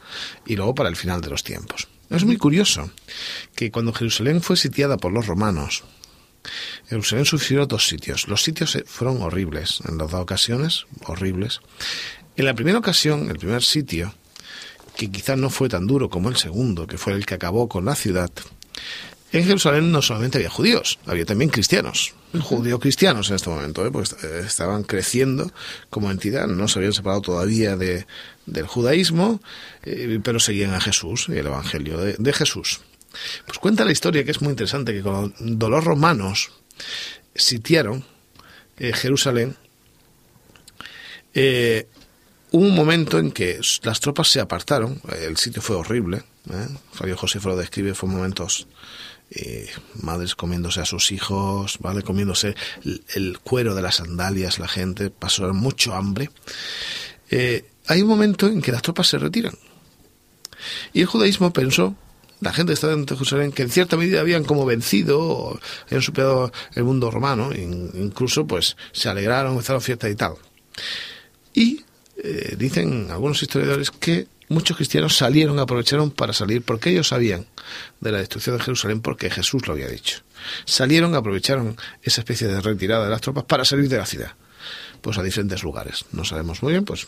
y 0.46 0.58
luego 0.58 0.76
para 0.76 0.90
el 0.90 0.98
final 0.98 1.22
de 1.22 1.30
los 1.30 1.46
tiempos. 1.46 1.88
Es 2.10 2.26
muy 2.26 2.36
curioso 2.36 2.92
que 3.56 3.72
cuando 3.72 3.94
Jerusalén 3.94 4.42
fue 4.42 4.58
sitiada 4.58 4.98
por 4.98 5.14
los 5.14 5.28
romanos, 5.28 5.86
Jerusalén 6.90 7.26
sufrió 7.26 7.66
dos 7.66 7.88
sitios. 7.88 8.28
Los 8.28 8.44
sitios 8.44 8.78
fueron 8.86 9.22
horribles, 9.22 9.80
en 9.88 9.98
las 9.98 10.12
dos 10.12 10.22
ocasiones, 10.22 10.86
horribles. 11.06 11.62
En 12.36 12.46
la 12.46 12.54
primera 12.54 12.78
ocasión, 12.78 13.30
el 13.30 13.38
primer 13.38 13.64
sitio, 13.64 14.14
que 14.96 15.12
quizás 15.12 15.38
no 15.38 15.50
fue 15.50 15.70
tan 15.70 15.88
duro 15.88 16.10
como 16.10 16.30
el 16.30 16.36
segundo, 16.36 16.88
que 16.88 16.98
fue 16.98 17.14
el 17.14 17.26
que 17.26 17.36
acabó 17.36 17.68
con 17.68 17.86
la 17.86 17.96
ciudad, 17.96 18.32
en 19.32 19.46
Jerusalén 19.46 19.92
no 19.92 20.02
solamente 20.04 20.38
había 20.38 20.50
judíos, 20.50 21.00
había 21.08 21.26
también 21.26 21.50
cristianos, 21.50 22.14
judío-cristianos 22.40 23.30
en 23.30 23.36
este 23.36 23.50
momento, 23.50 23.84
¿eh? 23.86 23.90
porque 23.92 24.16
estaban 24.46 24.84
creciendo 24.84 25.52
como 25.90 26.12
entidad, 26.12 26.46
no 26.46 26.68
se 26.68 26.78
habían 26.78 26.94
separado 26.94 27.22
todavía 27.22 27.76
de, 27.76 28.06
del 28.46 28.68
judaísmo, 28.68 29.42
eh, 29.84 30.20
pero 30.24 30.40
seguían 30.40 30.76
a 30.76 30.82
Jesús 30.82 31.26
y 31.30 31.38
el 31.38 31.48
Evangelio 31.48 31.98
de 31.98 32.34
Jesús. 32.34 32.82
Pues 33.46 33.60
cuenta 33.60 33.86
la 33.86 33.92
historia 33.92 34.24
que 34.24 34.32
es 34.32 34.42
muy 34.42 34.52
interesante, 34.52 34.94
que 34.94 35.02
cuando 35.02 35.70
los 35.70 35.84
romanos 35.84 36.52
sitiaron 37.36 38.04
eh, 38.78 38.94
Jerusalén, 38.94 39.56
eh, 41.34 41.88
hubo 42.54 42.66
un 42.66 42.76
momento 42.76 43.18
en 43.18 43.32
que 43.32 43.60
las 43.82 44.00
tropas 44.00 44.28
se 44.28 44.40
apartaron, 44.40 45.02
el 45.20 45.38
sitio 45.38 45.62
fue 45.62 45.76
horrible, 45.76 46.24
¿eh? 46.52 46.68
Fabio 46.92 47.18
Josefo 47.18 47.50
lo 47.50 47.58
describe, 47.58 47.96
fue 47.96 48.08
momentos 48.08 48.68
eh, 49.32 49.70
madres 50.02 50.36
comiéndose 50.36 50.80
a 50.80 50.86
sus 50.86 51.12
hijos, 51.12 51.80
¿vale? 51.80 52.04
Comiéndose 52.04 52.56
el, 53.16 53.40
cuero 53.40 53.74
de 53.74 53.82
las 53.82 53.96
sandalias, 53.96 54.60
la 54.60 54.68
gente, 54.68 55.10
pasó 55.10 55.52
mucho 55.54 55.96
hambre. 55.96 56.30
hay 57.88 58.02
un 58.02 58.08
momento 58.08 58.48
en 58.48 58.62
que 58.62 58.72
las 58.72 58.84
tropas 58.84 59.08
se 59.08 59.18
retiran. 59.18 59.58
Y 60.94 61.02
el 61.02 61.08
judaísmo 61.08 61.52
pensó 61.52 61.96
la 62.40 62.52
gente 62.52 62.74
estaba 62.74 62.94
en 62.94 63.08
Jerusalén 63.08 63.54
que 63.54 63.64
en 63.64 63.70
cierta 63.70 63.96
medida 63.96 64.20
habían 64.20 64.44
como 64.44 64.66
vencido, 64.66 65.60
habían 65.86 66.02
superado 66.02 66.52
el 66.76 66.84
mundo 66.84 67.10
romano, 67.10 67.52
incluso 67.54 68.46
pues 68.46 68.76
se 68.92 69.08
alegraron, 69.08 69.54
empezaron 69.54 69.82
fiestas 69.82 70.12
y 70.12 70.16
tal. 70.16 70.34
Y 71.54 71.86
eh, 72.18 72.56
dicen 72.58 73.08
algunos 73.10 73.42
historiadores 73.42 73.92
que 73.92 74.28
muchos 74.50 74.78
cristianos 74.78 75.18
salieron, 75.18 75.60
aprovecharon 75.60 76.12
para 76.12 76.34
salir, 76.34 76.62
porque 76.62 76.92
ellos 76.92 77.08
sabían 77.08 77.46
de 78.00 78.12
la 78.12 78.20
destrucción 78.20 78.58
de 78.58 78.64
Jerusalén 78.64 79.02
porque 79.02 79.30
Jesús 79.30 79.68
lo 79.68 79.74
había 79.74 79.88
dicho. 79.88 80.20
Salieron, 80.66 81.16
aprovecharon 81.16 81.78
esa 82.02 82.22
especie 82.22 82.48
de 82.48 82.62
retirada 82.62 83.06
de 83.06 83.12
las 83.12 83.22
tropas 83.22 83.46
para 83.46 83.66
salir 83.66 83.90
de 83.90 83.98
la 83.98 84.06
ciudad, 84.06 84.34
pues 85.02 85.18
a 85.18 85.24
diferentes 85.24 85.64
lugares. 85.64 86.06
No 86.12 86.24
sabemos 86.26 86.62
muy 86.62 86.74
bien, 86.74 86.86
pues, 86.86 87.08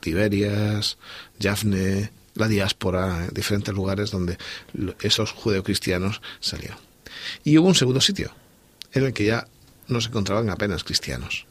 Tiberias, 0.00 0.98
Jafne, 1.40 2.10
la 2.34 2.48
diáspora, 2.48 3.24
en 3.24 3.34
diferentes 3.34 3.74
lugares 3.74 4.10
donde 4.10 4.38
esos 5.00 5.32
judeocristianos 5.32 6.20
salieron. 6.40 6.78
Y 7.44 7.58
hubo 7.58 7.68
un 7.68 7.74
segundo 7.74 8.00
sitio, 8.00 8.32
en 8.92 9.04
el 9.04 9.12
que 9.12 9.24
ya 9.24 9.48
no 9.88 10.00
se 10.00 10.08
encontraban 10.08 10.50
apenas 10.50 10.84
cristianos. 10.84 11.46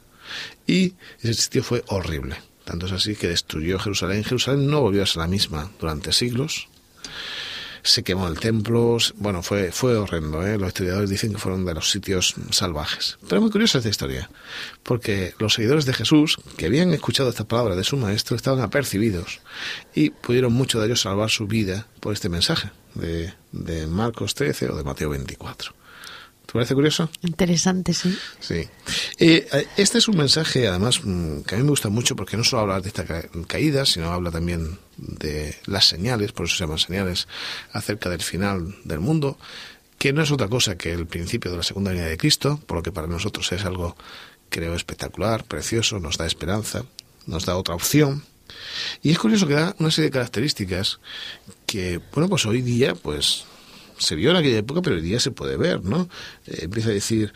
Y 0.68 0.94
ese 1.22 1.34
sitio 1.34 1.64
fue 1.64 1.84
horrible. 1.88 2.38
Tanto 2.64 2.88
es 2.88 2.92
así 2.92 3.16
que 3.16 3.28
destruyó 3.28 3.78
Jerusalén. 3.80 4.24
Jerusalén 4.24 4.68
no 4.68 4.82
volvió 4.82 5.04
a 5.04 5.06
ser 5.06 5.18
la 5.18 5.28
misma 5.28 5.72
durante 5.80 6.12
siglos 6.12 6.68
se 7.86 8.04
quemó 8.04 8.28
el 8.28 8.40
templo, 8.40 8.98
bueno, 9.18 9.44
fue, 9.44 9.72
fue 9.72 9.96
horrendo, 9.96 10.46
¿eh? 10.46 10.58
los 10.58 10.70
historiadores 10.70 11.10
dicen 11.10 11.32
que 11.32 11.38
fueron 11.38 11.66
de 11.66 11.76
los 11.76 11.92
sitios 11.92 12.34
salvajes. 12.50 13.20
Pero 13.30 13.42
muy 13.42 13.52
curiosa 13.52 13.78
esta 13.78 13.90
historia, 13.90 14.30
porque 14.82 15.36
los 15.38 15.54
seguidores 15.54 15.86
de 15.86 15.94
Jesús, 15.94 16.38
que 16.58 16.66
habían 16.66 16.92
escuchado 16.94 17.30
esta 17.30 17.44
palabra 17.44 17.76
de 17.76 17.84
su 17.84 17.96
maestro, 17.96 18.36
estaban 18.36 18.62
apercibidos 18.62 19.40
y 19.94 20.10
pudieron 20.10 20.52
muchos 20.52 20.82
de 20.82 20.88
ellos 20.88 21.02
salvar 21.02 21.30
su 21.30 21.46
vida 21.46 21.88
por 22.00 22.14
este 22.14 22.28
mensaje 22.28 22.72
de, 22.96 23.34
de 23.52 23.86
Marcos 23.86 24.34
13 24.34 24.70
o 24.72 24.76
de 24.76 24.84
Mateo 24.84 25.12
24. 25.12 25.74
¿Te 26.46 26.54
parece 26.54 26.76
curioso? 26.76 27.10
Interesante, 27.24 27.94
sí. 27.94 28.18
Sí. 28.40 28.68
Eh, 29.18 29.68
este 29.78 29.98
es 29.98 30.08
un 30.08 30.18
mensaje, 30.18 30.68
además, 30.68 31.02
mm, 31.04 31.42
que 31.42 31.56
a 31.56 31.58
mí 31.58 31.64
me 31.64 31.72
gusta 31.72 31.90
mucho 31.90 32.16
porque 32.16 32.38
no 32.38 32.44
solo 32.44 32.64
habla 32.64 32.82
de 32.82 32.88
esta 32.90 33.06
caída, 33.48 33.86
sino 33.86 34.12
habla 34.12 34.32
también 34.32 34.78
de 34.98 35.56
las 35.66 35.86
señales, 35.86 36.32
por 36.32 36.46
eso 36.46 36.56
se 36.56 36.64
llaman 36.64 36.80
señales, 36.80 37.28
acerca 37.74 38.10
del 38.10 38.22
final 38.22 38.76
del 38.84 39.00
mundo, 39.00 39.38
que 39.98 40.14
no 40.14 40.22
es 40.22 40.32
otra 40.32 40.48
cosa 40.48 40.78
que 40.78 40.94
el 40.94 41.08
principio 41.08 41.52
de 41.52 41.58
la 41.58 41.64
segunda 41.64 41.92
venida 41.92 42.08
de 42.08 42.18
Cristo, 42.18 42.60
por 42.68 42.78
lo 42.78 42.84
que 42.84 42.92
para 42.92 43.08
nosotros 43.08 43.52
es 43.52 43.66
algo, 43.66 43.96
creo, 44.50 44.76
espectacular, 44.76 45.44
precioso, 45.46 46.00
nos 46.00 46.18
da 46.18 46.28
esperanza, 46.28 46.86
nos 47.26 47.46
da 47.46 47.58
otra 47.58 47.76
opción. 47.76 48.24
Y 49.02 49.12
es 49.12 49.18
curioso 49.18 49.48
que 49.48 49.56
da 49.56 49.76
una 49.80 49.92
serie 49.92 50.10
de 50.10 50.14
características 50.14 51.00
que, 51.66 52.00
bueno, 52.14 52.30
pues 52.30 52.46
hoy 52.46 52.62
día, 52.62 52.94
pues 52.94 53.46
se 53.98 54.16
vio 54.16 54.32
en 54.32 54.38
aquella 54.38 54.58
época, 54.58 54.82
pero 54.82 54.96
hoy 54.96 55.02
día 55.02 55.20
se 55.20 55.32
puede 55.32 55.58
ver, 55.58 55.84
¿no? 55.84 56.10
Eh, 56.48 56.60
empieza 56.64 56.90
a 56.90 56.94
decir, 56.94 57.34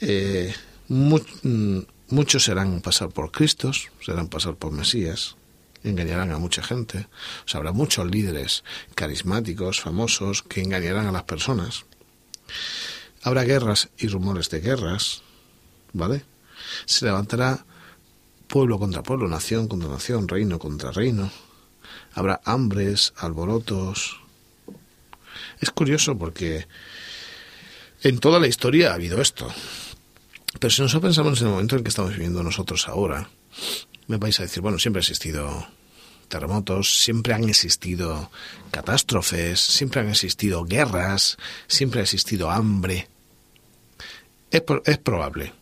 eh, 0.00 0.54
mm, 0.88 1.78
muchos 2.08 2.44
serán 2.44 2.80
pasar 2.80 3.10
por 3.10 3.30
Cristos, 3.30 3.90
serán 4.00 4.28
pasar 4.28 4.56
por 4.56 4.72
Mesías, 4.72 5.36
engañarán 5.82 6.32
a 6.32 6.38
mucha 6.38 6.62
gente. 6.62 7.06
Habrá 7.52 7.72
muchos 7.72 8.10
líderes 8.10 8.64
carismáticos, 8.94 9.80
famosos, 9.80 10.42
que 10.42 10.62
engañarán 10.62 11.06
a 11.06 11.12
las 11.12 11.24
personas. 11.24 11.84
Habrá 13.22 13.44
guerras 13.44 13.88
y 13.98 14.08
rumores 14.08 14.50
de 14.50 14.60
guerras, 14.60 15.22
¿vale? 15.92 16.24
Se 16.86 17.06
levantará 17.06 17.64
pueblo 18.48 18.78
contra 18.78 19.02
pueblo, 19.02 19.28
nación 19.28 19.68
contra 19.68 19.88
nación, 19.88 20.28
reino 20.28 20.58
contra 20.58 20.92
reino. 20.92 21.30
Habrá 22.12 22.40
hambres, 22.44 23.12
alborotos, 23.16 24.20
es 25.60 25.70
curioso 25.70 26.16
porque 26.16 26.66
en 28.02 28.18
toda 28.18 28.38
la 28.38 28.46
historia 28.46 28.90
ha 28.90 28.94
habido 28.94 29.20
esto. 29.20 29.52
Pero 30.58 30.70
si 30.70 30.82
nosotros 30.82 31.08
pensamos 31.08 31.40
en 31.40 31.46
el 31.48 31.52
momento 31.52 31.76
en 31.76 31.82
que 31.82 31.88
estamos 31.88 32.12
viviendo 32.12 32.42
nosotros 32.42 32.86
ahora, 32.88 33.28
me 34.06 34.18
vais 34.18 34.38
a 34.40 34.44
decir, 34.44 34.62
bueno, 34.62 34.78
siempre 34.78 35.00
ha 35.00 35.02
existido 35.02 35.66
terremotos, 36.28 37.00
siempre 37.00 37.34
han 37.34 37.44
existido 37.48 38.30
catástrofes, 38.70 39.60
siempre 39.60 40.00
han 40.00 40.08
existido 40.08 40.64
guerras, 40.64 41.36
siempre 41.66 42.00
ha 42.00 42.02
existido 42.04 42.50
hambre. 42.50 43.08
Es, 44.50 44.62
es 44.84 44.98
probable. 44.98 45.52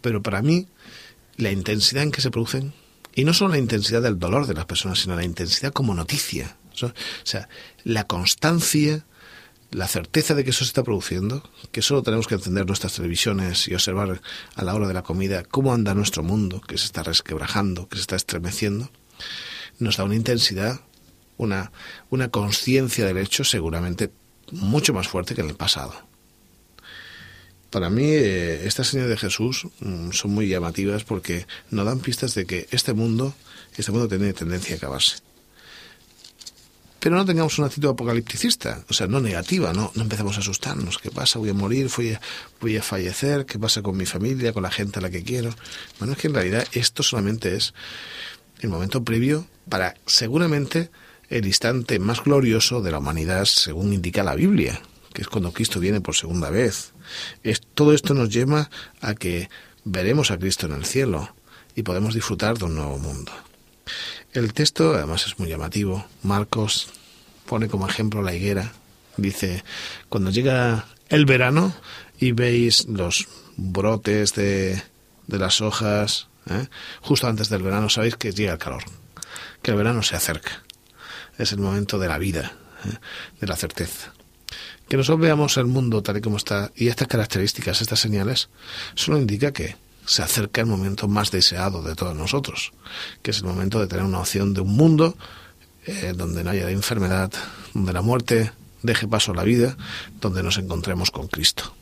Pero 0.00 0.22
para 0.22 0.42
mí, 0.42 0.66
la 1.36 1.50
intensidad 1.50 2.02
en 2.02 2.12
que 2.12 2.20
se 2.20 2.30
producen, 2.30 2.72
y 3.14 3.24
no 3.24 3.34
solo 3.34 3.52
la 3.52 3.58
intensidad 3.58 4.02
del 4.02 4.18
dolor 4.18 4.46
de 4.46 4.54
las 4.54 4.66
personas, 4.66 4.98
sino 5.00 5.16
la 5.16 5.24
intensidad 5.24 5.72
como 5.72 5.94
noticia, 5.94 6.56
o 6.82 6.92
sea, 7.24 7.48
la 7.84 8.04
constancia 8.04 9.04
la 9.70 9.86
certeza 9.86 10.34
de 10.34 10.44
que 10.44 10.50
eso 10.50 10.64
se 10.64 10.70
está 10.70 10.82
produciendo, 10.82 11.48
que 11.70 11.82
solo 11.82 12.02
tenemos 12.02 12.26
que 12.26 12.34
encender 12.34 12.66
nuestras 12.66 12.94
televisiones 12.94 13.68
y 13.68 13.74
observar 13.74 14.20
a 14.54 14.64
la 14.64 14.74
hora 14.74 14.88
de 14.88 14.94
la 14.94 15.02
comida 15.02 15.44
cómo 15.44 15.72
anda 15.72 15.94
nuestro 15.94 16.22
mundo, 16.22 16.60
que 16.60 16.76
se 16.76 16.86
está 16.86 17.02
resquebrajando, 17.02 17.88
que 17.88 17.96
se 17.96 18.02
está 18.02 18.16
estremeciendo, 18.16 18.90
nos 19.78 19.96
da 19.96 20.04
una 20.04 20.16
intensidad, 20.16 20.80
una, 21.36 21.70
una 22.10 22.28
conciencia 22.30 23.06
del 23.06 23.18
hecho 23.18 23.44
seguramente 23.44 24.10
mucho 24.50 24.92
más 24.92 25.08
fuerte 25.08 25.34
que 25.34 25.42
en 25.42 25.50
el 25.50 25.56
pasado. 25.56 25.94
Para 27.70 27.88
mí, 27.88 28.04
eh, 28.04 28.66
estas 28.66 28.88
señales 28.88 29.10
de 29.10 29.16
Jesús 29.16 29.68
mm, 29.78 30.10
son 30.10 30.32
muy 30.32 30.48
llamativas 30.48 31.04
porque 31.04 31.46
nos 31.70 31.86
dan 31.86 32.00
pistas 32.00 32.34
de 32.34 32.44
que 32.44 32.66
este 32.72 32.92
mundo, 32.94 33.32
este 33.76 33.92
mundo 33.92 34.08
tiene 34.08 34.32
tendencia 34.32 34.74
a 34.74 34.78
acabarse 34.78 35.29
pero 37.00 37.16
no 37.16 37.24
tengamos 37.24 37.58
una 37.58 37.68
actitud 37.68 37.88
apocalipticista, 37.88 38.84
o 38.88 38.92
sea, 38.92 39.06
no 39.06 39.20
negativa, 39.20 39.72
no, 39.72 39.90
no 39.94 40.02
empezamos 40.02 40.36
a 40.36 40.40
asustarnos, 40.40 40.98
¿qué 40.98 41.10
pasa? 41.10 41.38
Voy 41.38 41.48
a 41.48 41.54
morir, 41.54 41.90
voy 41.96 42.12
a, 42.12 42.20
voy 42.60 42.76
a 42.76 42.82
fallecer, 42.82 43.46
¿qué 43.46 43.58
pasa 43.58 43.80
con 43.82 43.96
mi 43.96 44.04
familia, 44.04 44.52
con 44.52 44.62
la 44.62 44.70
gente 44.70 44.98
a 44.98 45.02
la 45.02 45.10
que 45.10 45.24
quiero? 45.24 45.50
Bueno, 45.98 46.12
es 46.12 46.18
que 46.18 46.28
en 46.28 46.34
realidad 46.34 46.66
esto 46.72 47.02
solamente 47.02 47.56
es 47.56 47.72
el 48.60 48.68
momento 48.68 49.02
previo 49.02 49.46
para 49.68 49.94
seguramente 50.06 50.90
el 51.30 51.46
instante 51.46 51.98
más 51.98 52.22
glorioso 52.22 52.82
de 52.82 52.90
la 52.90 52.98
humanidad, 52.98 53.46
según 53.46 53.94
indica 53.94 54.22
la 54.22 54.34
Biblia, 54.34 54.80
que 55.14 55.22
es 55.22 55.28
cuando 55.28 55.52
Cristo 55.52 55.80
viene 55.80 56.02
por 56.02 56.16
segunda 56.16 56.50
vez. 56.50 56.92
Es, 57.42 57.62
todo 57.74 57.94
esto 57.94 58.12
nos 58.12 58.28
lleva 58.28 58.68
a 59.00 59.14
que 59.14 59.48
veremos 59.84 60.30
a 60.30 60.38
Cristo 60.38 60.66
en 60.66 60.72
el 60.72 60.84
cielo 60.84 61.34
y 61.74 61.82
podemos 61.82 62.14
disfrutar 62.14 62.58
de 62.58 62.66
un 62.66 62.74
nuevo 62.74 62.98
mundo. 62.98 63.32
El 64.32 64.52
texto 64.52 64.94
además 64.94 65.26
es 65.26 65.38
muy 65.38 65.48
llamativo. 65.48 66.06
Marcos 66.22 66.88
pone 67.46 67.68
como 67.68 67.88
ejemplo 67.88 68.22
la 68.22 68.34
higuera. 68.34 68.72
Dice, 69.16 69.64
cuando 70.08 70.30
llega 70.30 70.86
el 71.08 71.26
verano 71.26 71.74
y 72.18 72.32
veis 72.32 72.86
los 72.86 73.26
brotes 73.56 74.34
de, 74.34 74.82
de 75.26 75.38
las 75.38 75.60
hojas, 75.60 76.28
¿eh? 76.48 76.68
justo 77.00 77.26
antes 77.26 77.48
del 77.48 77.62
verano 77.62 77.88
sabéis 77.88 78.16
que 78.16 78.32
llega 78.32 78.52
el 78.52 78.58
calor, 78.58 78.84
que 79.62 79.70
el 79.70 79.76
verano 79.76 80.02
se 80.02 80.16
acerca. 80.16 80.62
Es 81.38 81.52
el 81.52 81.58
momento 81.58 81.98
de 81.98 82.08
la 82.08 82.18
vida, 82.18 82.52
¿eh? 82.84 82.96
de 83.40 83.46
la 83.46 83.56
certeza. 83.56 84.12
Que 84.88 84.96
nosotros 84.96 85.20
veamos 85.20 85.56
el 85.56 85.66
mundo 85.66 86.02
tal 86.02 86.16
y 86.16 86.20
como 86.20 86.36
está 86.36 86.72
y 86.74 86.88
estas 86.88 87.08
características, 87.08 87.80
estas 87.80 88.00
señales, 88.00 88.48
solo 88.94 89.18
indica 89.18 89.52
que 89.52 89.76
se 90.06 90.22
acerca 90.22 90.60
el 90.60 90.66
momento 90.66 91.08
más 91.08 91.30
deseado 91.30 91.82
de 91.82 91.94
todos 91.94 92.16
nosotros, 92.16 92.72
que 93.22 93.30
es 93.30 93.38
el 93.38 93.44
momento 93.44 93.80
de 93.80 93.86
tener 93.86 94.04
una 94.04 94.20
opción 94.20 94.54
de 94.54 94.60
un 94.60 94.76
mundo 94.76 95.16
eh, 95.86 96.12
donde 96.16 96.44
no 96.44 96.50
haya 96.50 96.70
enfermedad, 96.70 97.32
donde 97.74 97.92
la 97.92 98.02
muerte 98.02 98.52
deje 98.82 99.06
paso 99.06 99.32
a 99.32 99.34
la 99.34 99.44
vida, 99.44 99.76
donde 100.20 100.42
nos 100.42 100.58
encontremos 100.58 101.10
con 101.10 101.28
Cristo. 101.28 101.74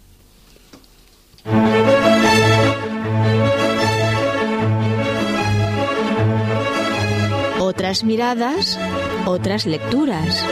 Otras 7.60 8.04
miradas, 8.04 8.78
otras 9.26 9.66
lecturas. 9.66 10.45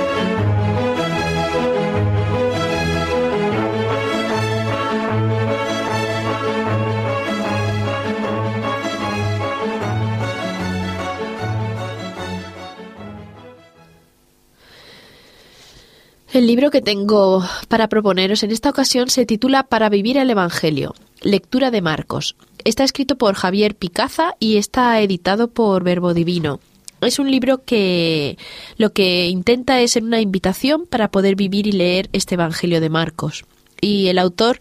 El 16.36 16.46
libro 16.46 16.70
que 16.70 16.82
tengo 16.82 17.42
para 17.68 17.88
proponeros 17.88 18.42
en 18.42 18.50
esta 18.50 18.68
ocasión 18.68 19.08
se 19.08 19.24
titula 19.24 19.62
Para 19.62 19.88
vivir 19.88 20.18
el 20.18 20.28
Evangelio, 20.28 20.94
lectura 21.22 21.70
de 21.70 21.80
Marcos. 21.80 22.36
Está 22.62 22.84
escrito 22.84 23.16
por 23.16 23.36
Javier 23.36 23.74
Picaza 23.74 24.34
y 24.38 24.58
está 24.58 25.00
editado 25.00 25.48
por 25.48 25.82
Verbo 25.82 26.12
Divino. 26.12 26.60
Es 27.00 27.18
un 27.18 27.30
libro 27.30 27.64
que 27.64 28.36
lo 28.76 28.92
que 28.92 29.28
intenta 29.28 29.80
es 29.80 29.92
ser 29.92 30.04
una 30.04 30.20
invitación 30.20 30.84
para 30.84 31.10
poder 31.10 31.36
vivir 31.36 31.66
y 31.66 31.72
leer 31.72 32.10
este 32.12 32.34
Evangelio 32.34 32.82
de 32.82 32.90
Marcos. 32.90 33.46
Y 33.80 34.08
el 34.08 34.18
autor 34.18 34.58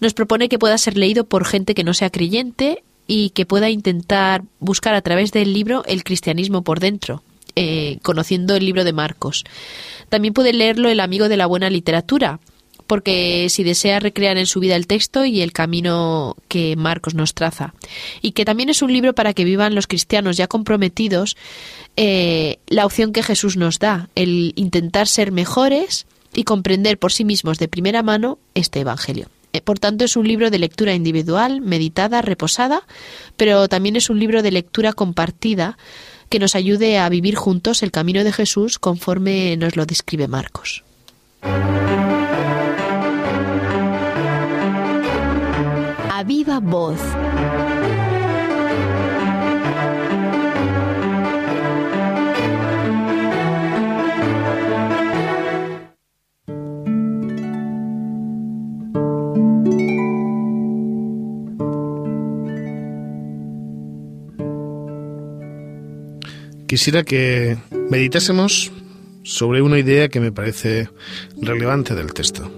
nos 0.00 0.12
propone 0.12 0.50
que 0.50 0.58
pueda 0.58 0.76
ser 0.76 0.98
leído 0.98 1.24
por 1.24 1.46
gente 1.46 1.74
que 1.74 1.84
no 1.84 1.94
sea 1.94 2.10
creyente 2.10 2.84
y 3.06 3.30
que 3.30 3.46
pueda 3.46 3.70
intentar 3.70 4.42
buscar 4.60 4.92
a 4.94 5.00
través 5.00 5.32
del 5.32 5.54
libro 5.54 5.84
el 5.86 6.04
cristianismo 6.04 6.60
por 6.60 6.80
dentro, 6.80 7.22
eh, 7.56 7.98
conociendo 8.02 8.56
el 8.56 8.66
libro 8.66 8.84
de 8.84 8.92
Marcos. 8.92 9.44
También 10.14 10.32
puede 10.32 10.52
leerlo 10.52 10.90
el 10.90 11.00
amigo 11.00 11.28
de 11.28 11.36
la 11.36 11.46
buena 11.46 11.68
literatura, 11.68 12.38
porque 12.86 13.48
si 13.50 13.64
desea 13.64 13.98
recrear 13.98 14.36
en 14.36 14.46
su 14.46 14.60
vida 14.60 14.76
el 14.76 14.86
texto 14.86 15.24
y 15.24 15.40
el 15.40 15.52
camino 15.52 16.36
que 16.46 16.76
Marcos 16.76 17.16
nos 17.16 17.34
traza. 17.34 17.74
Y 18.22 18.30
que 18.30 18.44
también 18.44 18.68
es 18.68 18.80
un 18.80 18.92
libro 18.92 19.16
para 19.16 19.34
que 19.34 19.42
vivan 19.42 19.74
los 19.74 19.88
cristianos 19.88 20.36
ya 20.36 20.46
comprometidos 20.46 21.36
eh, 21.96 22.60
la 22.68 22.86
opción 22.86 23.12
que 23.12 23.24
Jesús 23.24 23.56
nos 23.56 23.80
da, 23.80 24.08
el 24.14 24.52
intentar 24.54 25.08
ser 25.08 25.32
mejores 25.32 26.06
y 26.32 26.44
comprender 26.44 26.96
por 26.96 27.12
sí 27.12 27.24
mismos 27.24 27.58
de 27.58 27.66
primera 27.66 28.04
mano 28.04 28.38
este 28.54 28.78
Evangelio. 28.78 29.26
Eh, 29.52 29.62
por 29.62 29.80
tanto, 29.80 30.04
es 30.04 30.16
un 30.16 30.28
libro 30.28 30.50
de 30.52 30.60
lectura 30.60 30.94
individual, 30.94 31.60
meditada, 31.60 32.22
reposada, 32.22 32.82
pero 33.36 33.66
también 33.66 33.96
es 33.96 34.10
un 34.10 34.20
libro 34.20 34.44
de 34.44 34.52
lectura 34.52 34.92
compartida 34.92 35.76
que 36.28 36.38
nos 36.38 36.54
ayude 36.54 36.98
a 36.98 37.08
vivir 37.08 37.34
juntos 37.34 37.82
el 37.82 37.90
camino 37.90 38.24
de 38.24 38.32
Jesús 38.32 38.78
conforme 38.78 39.56
nos 39.56 39.76
lo 39.76 39.86
describe 39.86 40.28
Marcos. 40.28 40.84
A 46.10 46.22
viva 46.24 46.60
voz. 46.60 47.00
Quisiera 66.66 67.04
que 67.04 67.58
meditásemos 67.90 68.72
sobre 69.22 69.62
una 69.62 69.78
idea 69.78 70.08
que 70.08 70.20
me 70.20 70.32
parece 70.32 70.88
relevante 71.40 71.94
del 71.94 72.12
texto. 72.12 72.50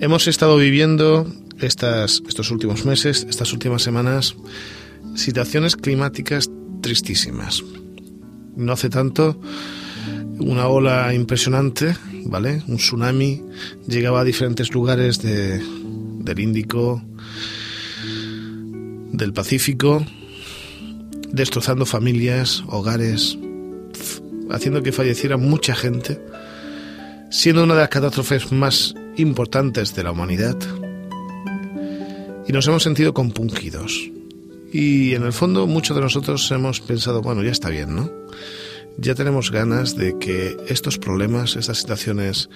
Hemos 0.00 0.26
estado 0.28 0.56
viviendo 0.56 1.30
estas, 1.60 2.22
estos 2.28 2.50
últimos 2.50 2.84
meses, 2.84 3.26
estas 3.28 3.52
últimas 3.52 3.82
semanas, 3.82 4.36
situaciones 5.14 5.76
climáticas 5.76 6.50
tristísimas. 6.80 7.62
No 8.56 8.72
hace 8.72 8.88
tanto, 8.88 9.40
una 10.38 10.68
ola 10.68 11.12
impresionante, 11.14 11.96
¿vale? 12.24 12.62
Un 12.68 12.76
tsunami 12.76 13.42
llegaba 13.86 14.20
a 14.20 14.24
diferentes 14.24 14.72
lugares 14.72 15.20
de, 15.20 15.60
del 16.20 16.38
Índico, 16.38 17.02
del 19.12 19.32
Pacífico, 19.32 20.04
destrozando 21.38 21.86
familias, 21.86 22.64
hogares, 22.66 23.38
haciendo 24.50 24.82
que 24.82 24.92
falleciera 24.92 25.36
mucha 25.36 25.74
gente, 25.74 26.20
siendo 27.30 27.62
una 27.64 27.74
de 27.74 27.80
las 27.80 27.88
catástrofes 27.88 28.50
más 28.52 28.94
importantes 29.16 29.94
de 29.94 30.02
la 30.02 30.10
humanidad. 30.10 30.56
Y 32.46 32.52
nos 32.52 32.66
hemos 32.66 32.82
sentido 32.82 33.14
compungidos. 33.14 34.10
Y 34.72 35.14
en 35.14 35.22
el 35.22 35.32
fondo 35.32 35.66
muchos 35.66 35.96
de 35.96 36.02
nosotros 36.02 36.50
hemos 36.50 36.80
pensado, 36.80 37.22
bueno, 37.22 37.42
ya 37.42 37.52
está 37.52 37.70
bien, 37.70 37.94
¿no? 37.94 38.10
Ya 38.98 39.14
tenemos 39.14 39.52
ganas 39.52 39.96
de 39.96 40.18
que 40.18 40.56
estos 40.66 40.98
problemas, 40.98 41.54
estas 41.54 41.78
situaciones 41.78 42.50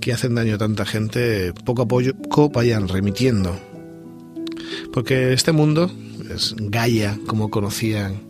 que 0.00 0.12
hacen 0.12 0.34
daño 0.34 0.56
a 0.56 0.58
tanta 0.58 0.84
gente, 0.84 1.54
poco 1.64 1.82
a 1.82 1.88
poco 1.88 2.50
vayan 2.50 2.86
remitiendo. 2.86 3.58
Porque 4.92 5.32
este 5.32 5.52
mundo, 5.52 5.90
es 6.34 6.54
Gaia, 6.58 7.18
como 7.26 7.50
conocían 7.50 8.22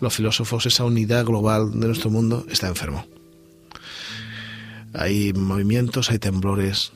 los 0.00 0.14
filósofos, 0.14 0.66
esa 0.66 0.84
unidad 0.84 1.24
global 1.24 1.78
de 1.78 1.86
nuestro 1.86 2.10
mundo, 2.10 2.46
está 2.50 2.68
enfermo. 2.68 3.06
Hay 4.92 5.32
movimientos, 5.32 6.10
hay 6.10 6.18
temblores, 6.18 6.92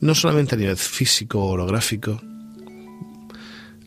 no 0.00 0.14
solamente 0.14 0.54
a 0.54 0.58
nivel 0.58 0.76
físico 0.76 1.40
o 1.40 1.48
orográfico, 1.52 2.20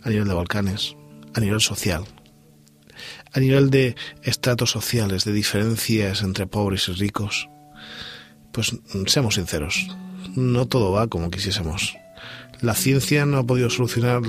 a 0.02 0.10
nivel 0.10 0.28
de 0.28 0.34
volcanes, 0.34 0.96
a 1.36 1.40
nivel 1.40 1.62
social. 1.62 2.06
a 3.34 3.40
nivel 3.40 3.70
de 3.70 3.96
estratos 4.24 4.72
sociales, 4.72 5.26
de 5.26 5.34
diferencias 5.34 6.22
entre 6.22 6.48
pobres 6.48 6.88
y 6.90 6.94
ricos, 6.94 7.50
pues 8.52 8.76
seamos 9.08 9.36
sinceros, 9.36 9.88
no 10.36 10.68
todo 10.68 10.92
va 10.92 11.08
como 11.08 11.30
quisiésemos. 11.30 11.96
La 12.62 12.76
ciencia 12.76 13.26
no 13.26 13.38
ha 13.38 13.46
podido 13.46 13.70
solucionar, 13.70 14.22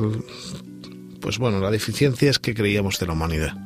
pues 1.21 1.39
bueno, 1.39 1.61
las 1.61 1.73
deficiencias 1.73 2.39
que 2.39 2.55
creíamos 2.55 2.99
de 2.99 3.07
la 3.07 3.13
humanidad. 3.13 3.57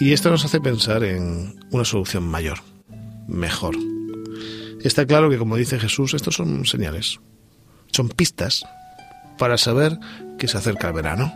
Y 0.00 0.12
esto 0.12 0.30
nos 0.30 0.44
hace 0.44 0.60
pensar 0.60 1.02
en 1.02 1.58
una 1.70 1.84
solución 1.84 2.28
mayor, 2.28 2.58
mejor. 3.26 3.76
Está 4.82 5.06
claro 5.06 5.28
que, 5.28 5.38
como 5.38 5.56
dice 5.56 5.80
Jesús, 5.80 6.14
estos 6.14 6.36
son 6.36 6.66
señales, 6.66 7.18
son 7.90 8.08
pistas 8.08 8.64
para 9.38 9.58
saber 9.58 9.98
que 10.38 10.46
se 10.46 10.58
acerca 10.58 10.88
el 10.88 10.94
verano, 10.94 11.32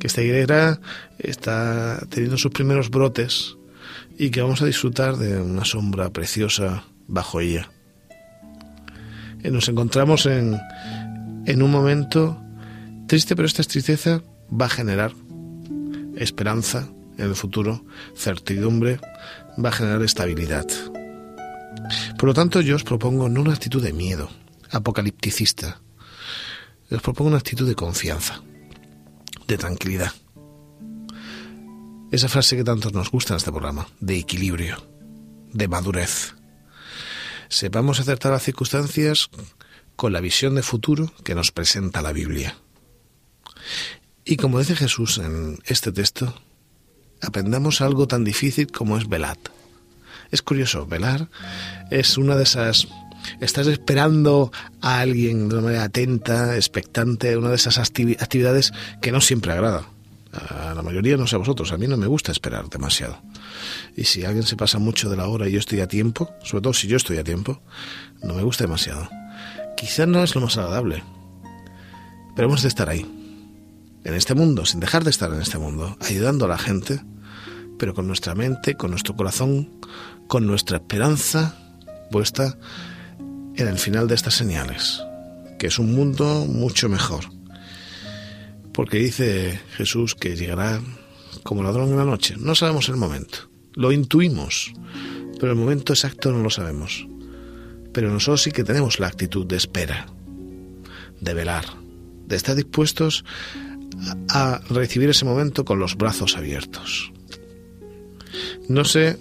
que 0.00 0.06
esta 0.06 0.22
higuera 0.22 0.80
está 1.18 2.00
teniendo 2.08 2.38
sus 2.38 2.52
primeros 2.52 2.90
brotes 2.90 3.56
y 4.18 4.30
que 4.30 4.42
vamos 4.42 4.62
a 4.62 4.66
disfrutar 4.66 5.16
de 5.16 5.40
una 5.40 5.64
sombra 5.64 6.10
preciosa 6.10 6.84
bajo 7.06 7.40
ella. 7.40 7.70
Nos 9.44 9.68
encontramos 9.68 10.26
en, 10.26 10.58
en 11.46 11.62
un 11.62 11.70
momento 11.70 12.40
triste, 13.06 13.34
pero 13.34 13.46
esta 13.46 13.62
tristeza 13.62 14.22
va 14.50 14.66
a 14.66 14.70
generar 14.70 15.12
esperanza 16.16 16.88
en 17.16 17.26
el 17.26 17.34
futuro, 17.34 17.84
certidumbre, 18.16 19.00
va 19.62 19.70
a 19.70 19.72
generar 19.72 20.02
estabilidad. 20.02 20.66
Por 22.18 22.28
lo 22.28 22.34
tanto, 22.34 22.60
yo 22.60 22.76
os 22.76 22.84
propongo 22.84 23.28
no 23.28 23.40
una 23.40 23.52
actitud 23.52 23.82
de 23.82 23.92
miedo, 23.92 24.28
apocalipticista, 24.70 25.80
os 26.90 27.02
propongo 27.02 27.28
una 27.28 27.38
actitud 27.38 27.66
de 27.66 27.74
confianza, 27.74 28.42
de 29.46 29.58
tranquilidad. 29.58 30.12
Esa 32.10 32.28
frase 32.28 32.56
que 32.56 32.64
tanto 32.64 32.90
nos 32.90 33.10
gusta 33.10 33.34
en 33.34 33.38
este 33.38 33.50
programa, 33.50 33.86
de 34.00 34.16
equilibrio, 34.16 34.76
de 35.52 35.68
madurez. 35.68 36.34
Sepamos 37.48 37.98
acertar 37.98 38.32
las 38.32 38.42
circunstancias 38.42 39.30
con 39.96 40.12
la 40.12 40.20
visión 40.20 40.54
de 40.54 40.62
futuro 40.62 41.12
que 41.24 41.34
nos 41.34 41.50
presenta 41.50 42.02
la 42.02 42.12
Biblia. 42.12 42.56
Y 44.24 44.36
como 44.36 44.58
dice 44.58 44.76
Jesús 44.76 45.18
en 45.18 45.58
este 45.64 45.90
texto, 45.90 46.34
aprendamos 47.22 47.80
algo 47.80 48.06
tan 48.06 48.24
difícil 48.24 48.70
como 48.70 48.98
es 48.98 49.08
velar. 49.08 49.38
Es 50.30 50.42
curioso, 50.42 50.86
velar 50.86 51.28
es 51.90 52.18
una 52.18 52.36
de 52.36 52.44
esas... 52.44 52.88
Estás 53.40 53.66
esperando 53.66 54.52
a 54.80 55.00
alguien 55.00 55.48
de 55.48 55.56
una 55.56 55.64
manera 55.64 55.84
atenta, 55.84 56.54
expectante, 56.54 57.36
una 57.36 57.48
de 57.50 57.56
esas 57.56 57.78
actividades 57.78 58.72
que 59.02 59.10
no 59.10 59.20
siempre 59.20 59.52
agrada. 59.52 59.88
A 60.32 60.74
la 60.74 60.82
mayoría, 60.82 61.16
no 61.16 61.26
sé 61.26 61.36
a 61.36 61.38
vosotros, 61.38 61.72
a 61.72 61.78
mí 61.78 61.86
no 61.86 61.96
me 61.96 62.06
gusta 62.06 62.32
esperar 62.32 62.68
demasiado. 62.68 63.22
Y 63.96 64.04
si 64.04 64.24
alguien 64.24 64.44
se 64.44 64.56
pasa 64.56 64.78
mucho 64.78 65.08
de 65.08 65.16
la 65.16 65.26
hora 65.26 65.48
y 65.48 65.52
yo 65.52 65.58
estoy 65.58 65.80
a 65.80 65.88
tiempo, 65.88 66.30
sobre 66.42 66.62
todo 66.62 66.74
si 66.74 66.86
yo 66.86 66.96
estoy 66.96 67.16
a 67.18 67.24
tiempo, 67.24 67.62
no 68.22 68.34
me 68.34 68.42
gusta 68.42 68.64
demasiado. 68.64 69.08
Quizás 69.76 70.06
no 70.06 70.22
es 70.22 70.34
lo 70.34 70.42
más 70.42 70.56
agradable, 70.58 71.02
pero 72.36 72.48
hemos 72.48 72.62
de 72.62 72.68
estar 72.68 72.88
ahí, 72.88 73.06
en 74.04 74.14
este 74.14 74.34
mundo, 74.34 74.66
sin 74.66 74.80
dejar 74.80 75.04
de 75.04 75.10
estar 75.10 75.32
en 75.32 75.40
este 75.40 75.58
mundo, 75.58 75.96
ayudando 76.00 76.44
a 76.44 76.48
la 76.48 76.58
gente, 76.58 77.00
pero 77.78 77.94
con 77.94 78.06
nuestra 78.06 78.34
mente, 78.34 78.76
con 78.76 78.90
nuestro 78.90 79.16
corazón, 79.16 79.70
con 80.26 80.46
nuestra 80.46 80.76
esperanza 80.78 81.56
puesta 82.10 82.58
en 83.56 83.66
el 83.66 83.78
final 83.78 84.08
de 84.08 84.14
estas 84.14 84.34
señales, 84.34 85.02
que 85.58 85.68
es 85.68 85.78
un 85.78 85.94
mundo 85.94 86.46
mucho 86.46 86.88
mejor. 86.88 87.37
Porque 88.78 88.98
dice 88.98 89.60
Jesús 89.72 90.14
que 90.14 90.36
llegará 90.36 90.80
como 91.42 91.64
ladrón 91.64 91.88
en 91.88 91.96
la 91.96 92.04
noche. 92.04 92.36
No 92.38 92.54
sabemos 92.54 92.88
el 92.88 92.94
momento, 92.94 93.50
lo 93.74 93.90
intuimos, 93.90 94.72
pero 95.40 95.50
el 95.50 95.58
momento 95.58 95.94
exacto 95.94 96.30
no 96.30 96.44
lo 96.44 96.48
sabemos. 96.48 97.04
Pero 97.92 98.08
nosotros 98.08 98.40
sí 98.40 98.52
que 98.52 98.62
tenemos 98.62 99.00
la 99.00 99.08
actitud 99.08 99.44
de 99.46 99.56
espera, 99.56 100.06
de 101.20 101.34
velar, 101.34 101.64
de 102.28 102.36
estar 102.36 102.54
dispuestos 102.54 103.24
a 104.28 104.60
recibir 104.70 105.10
ese 105.10 105.24
momento 105.24 105.64
con 105.64 105.80
los 105.80 105.96
brazos 105.96 106.36
abiertos. 106.36 107.10
No 108.68 108.84
sé 108.84 109.18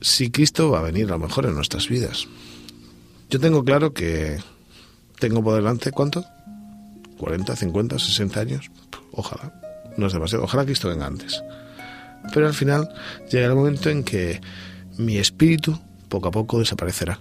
si 0.00 0.30
Cristo 0.30 0.70
va 0.70 0.78
a 0.78 0.82
venir 0.82 1.06
a 1.06 1.14
lo 1.14 1.18
mejor 1.18 1.46
en 1.46 1.56
nuestras 1.56 1.88
vidas. 1.88 2.28
Yo 3.28 3.40
tengo 3.40 3.64
claro 3.64 3.92
que 3.92 4.38
tengo 5.18 5.42
por 5.42 5.56
delante, 5.56 5.90
¿cuánto? 5.90 6.24
¿40, 7.18 7.56
50, 7.56 7.98
60 7.98 8.40
años? 8.40 8.70
Ojalá, 9.12 9.52
no 9.96 10.06
es 10.06 10.12
demasiado. 10.12 10.44
Ojalá 10.44 10.64
Cristo 10.64 10.88
venga 10.88 11.06
antes. 11.06 11.42
Pero 12.32 12.46
al 12.46 12.54
final 12.54 12.88
llegará 13.30 13.52
el 13.52 13.58
momento 13.58 13.90
en 13.90 14.04
que 14.04 14.40
mi 14.98 15.18
espíritu 15.18 15.78
poco 16.08 16.28
a 16.28 16.30
poco 16.30 16.58
desaparecerá. 16.58 17.20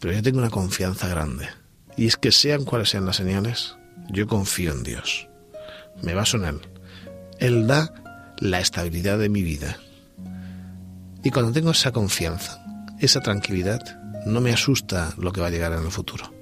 Pero 0.00 0.14
yo 0.14 0.22
tengo 0.22 0.38
una 0.38 0.50
confianza 0.50 1.08
grande. 1.08 1.48
Y 1.96 2.06
es 2.06 2.16
que 2.16 2.32
sean 2.32 2.64
cuales 2.64 2.90
sean 2.90 3.06
las 3.06 3.16
señales, 3.16 3.76
yo 4.10 4.26
confío 4.26 4.72
en 4.72 4.82
Dios. 4.82 5.28
Me 6.02 6.14
baso 6.14 6.36
en 6.36 6.44
Él. 6.44 6.60
Él 7.38 7.66
da 7.66 7.92
la 8.38 8.60
estabilidad 8.60 9.18
de 9.18 9.28
mi 9.28 9.42
vida. 9.42 9.78
Y 11.24 11.30
cuando 11.30 11.52
tengo 11.52 11.70
esa 11.70 11.92
confianza, 11.92 12.62
esa 13.00 13.20
tranquilidad, 13.20 13.80
no 14.26 14.40
me 14.40 14.52
asusta 14.52 15.14
lo 15.16 15.32
que 15.32 15.40
va 15.40 15.48
a 15.48 15.50
llegar 15.50 15.72
en 15.72 15.84
el 15.84 15.90
futuro. 15.90 16.35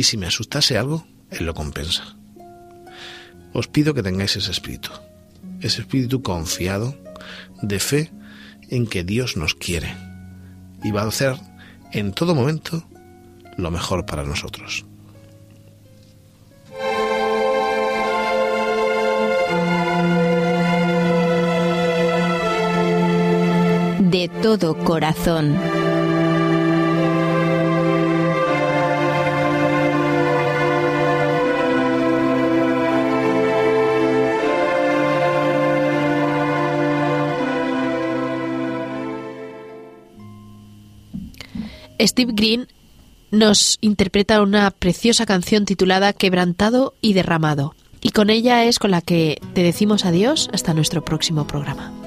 Y 0.00 0.04
si 0.04 0.16
me 0.16 0.26
asustase 0.26 0.78
algo, 0.78 1.06
Él 1.30 1.44
lo 1.44 1.52
compensa. 1.52 2.16
Os 3.52 3.68
pido 3.68 3.92
que 3.92 4.02
tengáis 4.02 4.34
ese 4.34 4.50
espíritu, 4.50 4.88
ese 5.60 5.82
espíritu 5.82 6.22
confiado, 6.22 6.96
de 7.60 7.78
fe 7.78 8.10
en 8.70 8.86
que 8.86 9.04
Dios 9.04 9.36
nos 9.36 9.54
quiere 9.54 9.94
y 10.82 10.90
va 10.90 11.02
a 11.02 11.08
hacer 11.08 11.36
en 11.92 12.12
todo 12.12 12.34
momento 12.34 12.82
lo 13.58 13.70
mejor 13.70 14.06
para 14.06 14.24
nosotros. 14.24 14.86
de 24.10 24.28
todo 24.42 24.76
corazón. 24.76 25.56
Steve 42.06 42.32
Green 42.34 42.68
nos 43.30 43.78
interpreta 43.80 44.42
una 44.42 44.70
preciosa 44.70 45.26
canción 45.26 45.64
titulada 45.64 46.12
Quebrantado 46.12 46.94
y 47.00 47.12
Derramado. 47.12 47.74
Y 48.00 48.10
con 48.10 48.30
ella 48.30 48.64
es 48.64 48.78
con 48.78 48.90
la 48.90 49.02
que 49.02 49.40
te 49.54 49.62
decimos 49.62 50.04
adiós 50.04 50.48
hasta 50.52 50.74
nuestro 50.74 51.04
próximo 51.04 51.46
programa. 51.46 51.99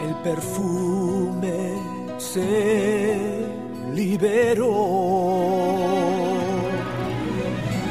El 0.00 0.14
perfume 0.24 1.60
se 2.18 3.46
liberó 3.94 4.72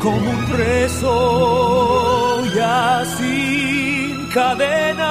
como 0.02 0.30
un 0.30 0.46
preso 0.54 2.44
ya 2.56 3.04
sin 3.18 4.30
cadenas, 4.34 5.06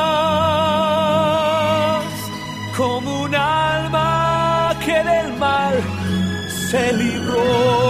como 2.77 3.23
un 3.23 3.35
alma 3.35 4.77
que 4.85 5.03
del 5.11 5.33
mal 5.39 5.75
se 6.71 6.93
libró. 6.93 7.88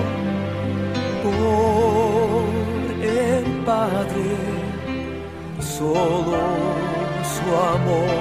por 1.25 2.45
el 3.05 3.45
Padre, 3.65 4.31
solo 5.61 6.43
su 7.33 7.47
amor 7.77 8.21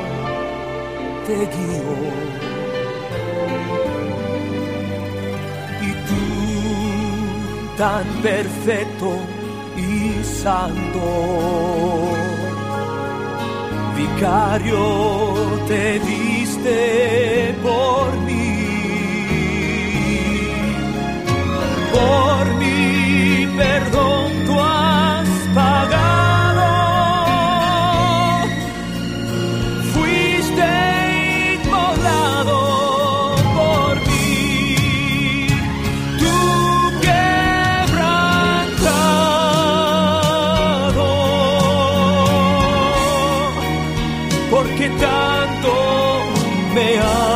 te 1.25 1.35
guió. 1.35 2.29
tan 7.79 8.03
perfecto 8.21 9.09
y 9.77 10.21
santo. 10.21 12.18
Calvario 14.19 15.63
te 15.65 15.97
diste 15.99 17.55
por 17.63 18.17
mí, 18.25 18.55
por 21.93 22.55
mi 22.55 23.47
perdón. 23.57 24.28
que 44.77 44.89
tanto 44.89 45.71
me 46.73 46.97
ama. 46.97 47.28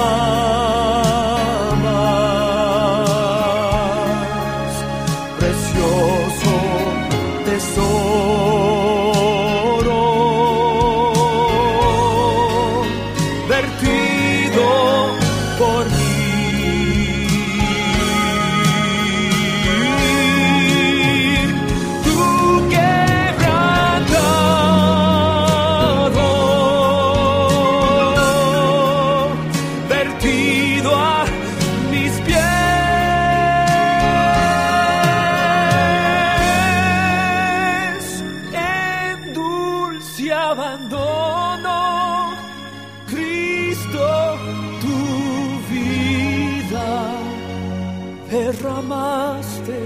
derramaste 48.33 49.79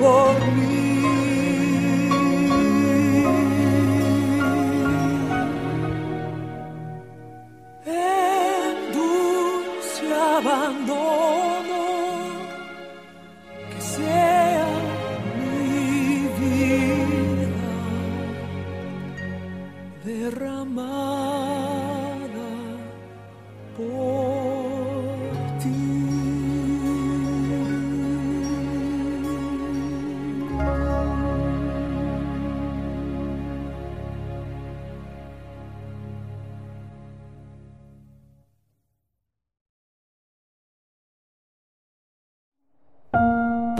por 0.00 0.34
mí. 0.56 0.83